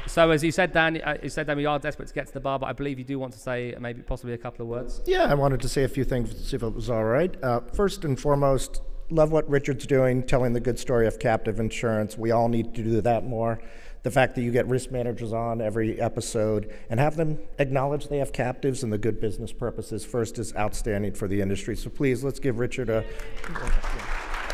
So 0.07 0.29
as 0.29 0.43
you 0.43 0.51
said, 0.51 0.73
Dan, 0.73 1.01
uh, 1.01 1.17
you 1.23 1.29
said 1.29 1.47
Dan, 1.47 1.55
we 1.55 1.65
are 1.65 1.79
desperate 1.79 2.09
to 2.09 2.13
get 2.13 2.27
to 2.27 2.33
the 2.33 2.41
bar, 2.41 2.59
but 2.59 2.65
I 2.65 2.73
believe 2.73 2.99
you 2.99 3.05
do 3.05 3.17
want 3.17 3.31
to 3.31 3.39
say 3.39 3.73
maybe 3.79 4.01
possibly 4.01 4.33
a 4.33 4.37
couple 4.37 4.63
of 4.63 4.69
words. 4.69 5.01
Yeah, 5.05 5.23
I 5.23 5.35
wanted 5.35 5.61
to 5.61 5.69
say 5.69 5.85
a 5.85 5.87
few 5.87 6.03
things, 6.03 6.35
see 6.45 6.57
if 6.57 6.63
it 6.63 6.75
was 6.75 6.89
all 6.89 7.05
right. 7.05 7.33
Uh, 7.41 7.61
first 7.73 8.03
and 8.03 8.19
foremost, 8.19 8.81
love 9.09 9.31
what 9.31 9.49
Richard's 9.49 9.87
doing, 9.87 10.23
telling 10.23 10.51
the 10.51 10.59
good 10.59 10.77
story 10.77 11.07
of 11.07 11.17
captive 11.17 11.61
insurance. 11.61 12.17
We 12.17 12.31
all 12.31 12.49
need 12.49 12.75
to 12.75 12.83
do 12.83 12.99
that 12.99 13.25
more. 13.25 13.61
The 14.03 14.11
fact 14.11 14.33
that 14.35 14.41
you 14.41 14.51
get 14.51 14.67
risk 14.67 14.89
managers 14.89 15.31
on 15.31 15.61
every 15.61 16.01
episode 16.01 16.73
and 16.89 16.99
have 16.99 17.17
them 17.17 17.37
acknowledge 17.59 18.07
they 18.07 18.17
have 18.17 18.33
captives 18.33 18.81
and 18.81 18.91
the 18.91 18.97
good 18.97 19.21
business 19.21 19.53
purposes 19.53 20.03
first 20.03 20.39
is 20.39 20.55
outstanding 20.55 21.13
for 21.13 21.27
the 21.27 21.39
industry. 21.39 21.75
So 21.75 21.89
please, 21.91 22.23
let's 22.23 22.39
give 22.39 22.57
Richard 22.57 22.89
a. 22.89 23.03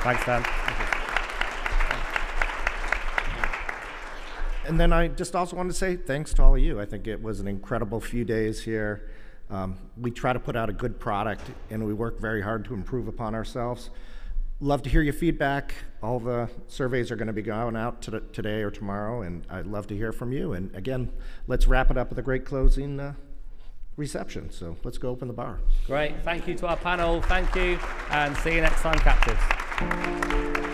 Thanks, 0.03 0.25
Dan. 0.25 0.45
And 4.67 4.77
then 4.77 4.91
I 4.91 5.07
just 5.07 5.33
also 5.33 5.55
want 5.55 5.69
to 5.69 5.73
say 5.73 5.95
thanks 5.95 6.33
to 6.33 6.43
all 6.43 6.55
of 6.55 6.61
you. 6.61 6.81
I 6.81 6.85
think 6.85 7.07
it 7.07 7.21
was 7.21 7.39
an 7.39 7.47
incredible 7.47 8.01
few 8.01 8.25
days 8.25 8.61
here. 8.61 9.09
Um, 9.49 9.77
we 9.95 10.11
try 10.11 10.33
to 10.33 10.39
put 10.39 10.57
out 10.57 10.69
a 10.69 10.73
good 10.73 10.99
product 10.99 11.43
and 11.69 11.85
we 11.85 11.93
work 11.93 12.19
very 12.19 12.41
hard 12.41 12.65
to 12.65 12.73
improve 12.73 13.07
upon 13.07 13.33
ourselves. 13.33 13.91
Love 14.59 14.81
to 14.81 14.89
hear 14.89 15.03
your 15.03 15.13
feedback. 15.13 15.75
All 16.01 16.19
the 16.19 16.49
surveys 16.67 17.11
are 17.11 17.15
going 17.15 17.27
to 17.27 17.33
be 17.33 17.43
going 17.43 17.75
out 17.75 18.01
to 18.03 18.19
today 18.33 18.63
or 18.63 18.71
tomorrow, 18.71 19.21
and 19.21 19.45
I'd 19.51 19.67
love 19.67 19.85
to 19.87 19.95
hear 19.95 20.11
from 20.11 20.31
you. 20.31 20.53
And 20.53 20.73
again, 20.75 21.11
let's 21.45 21.67
wrap 21.67 21.91
it 21.91 21.97
up 21.97 22.09
with 22.09 22.17
a 22.17 22.23
great 22.23 22.43
closing 22.43 22.99
uh, 22.99 23.13
reception. 23.97 24.49
So 24.49 24.75
let's 24.83 24.97
go 24.97 25.09
open 25.09 25.27
the 25.27 25.33
bar. 25.35 25.59
Great. 25.85 26.15
Thank 26.23 26.47
you 26.47 26.55
to 26.55 26.67
our 26.67 26.77
panel. 26.77 27.21
Thank 27.21 27.53
you. 27.55 27.79
And 28.09 28.35
see 28.37 28.55
you 28.55 28.61
next 28.61 28.81
time, 28.81 28.97
captives. 28.97 30.66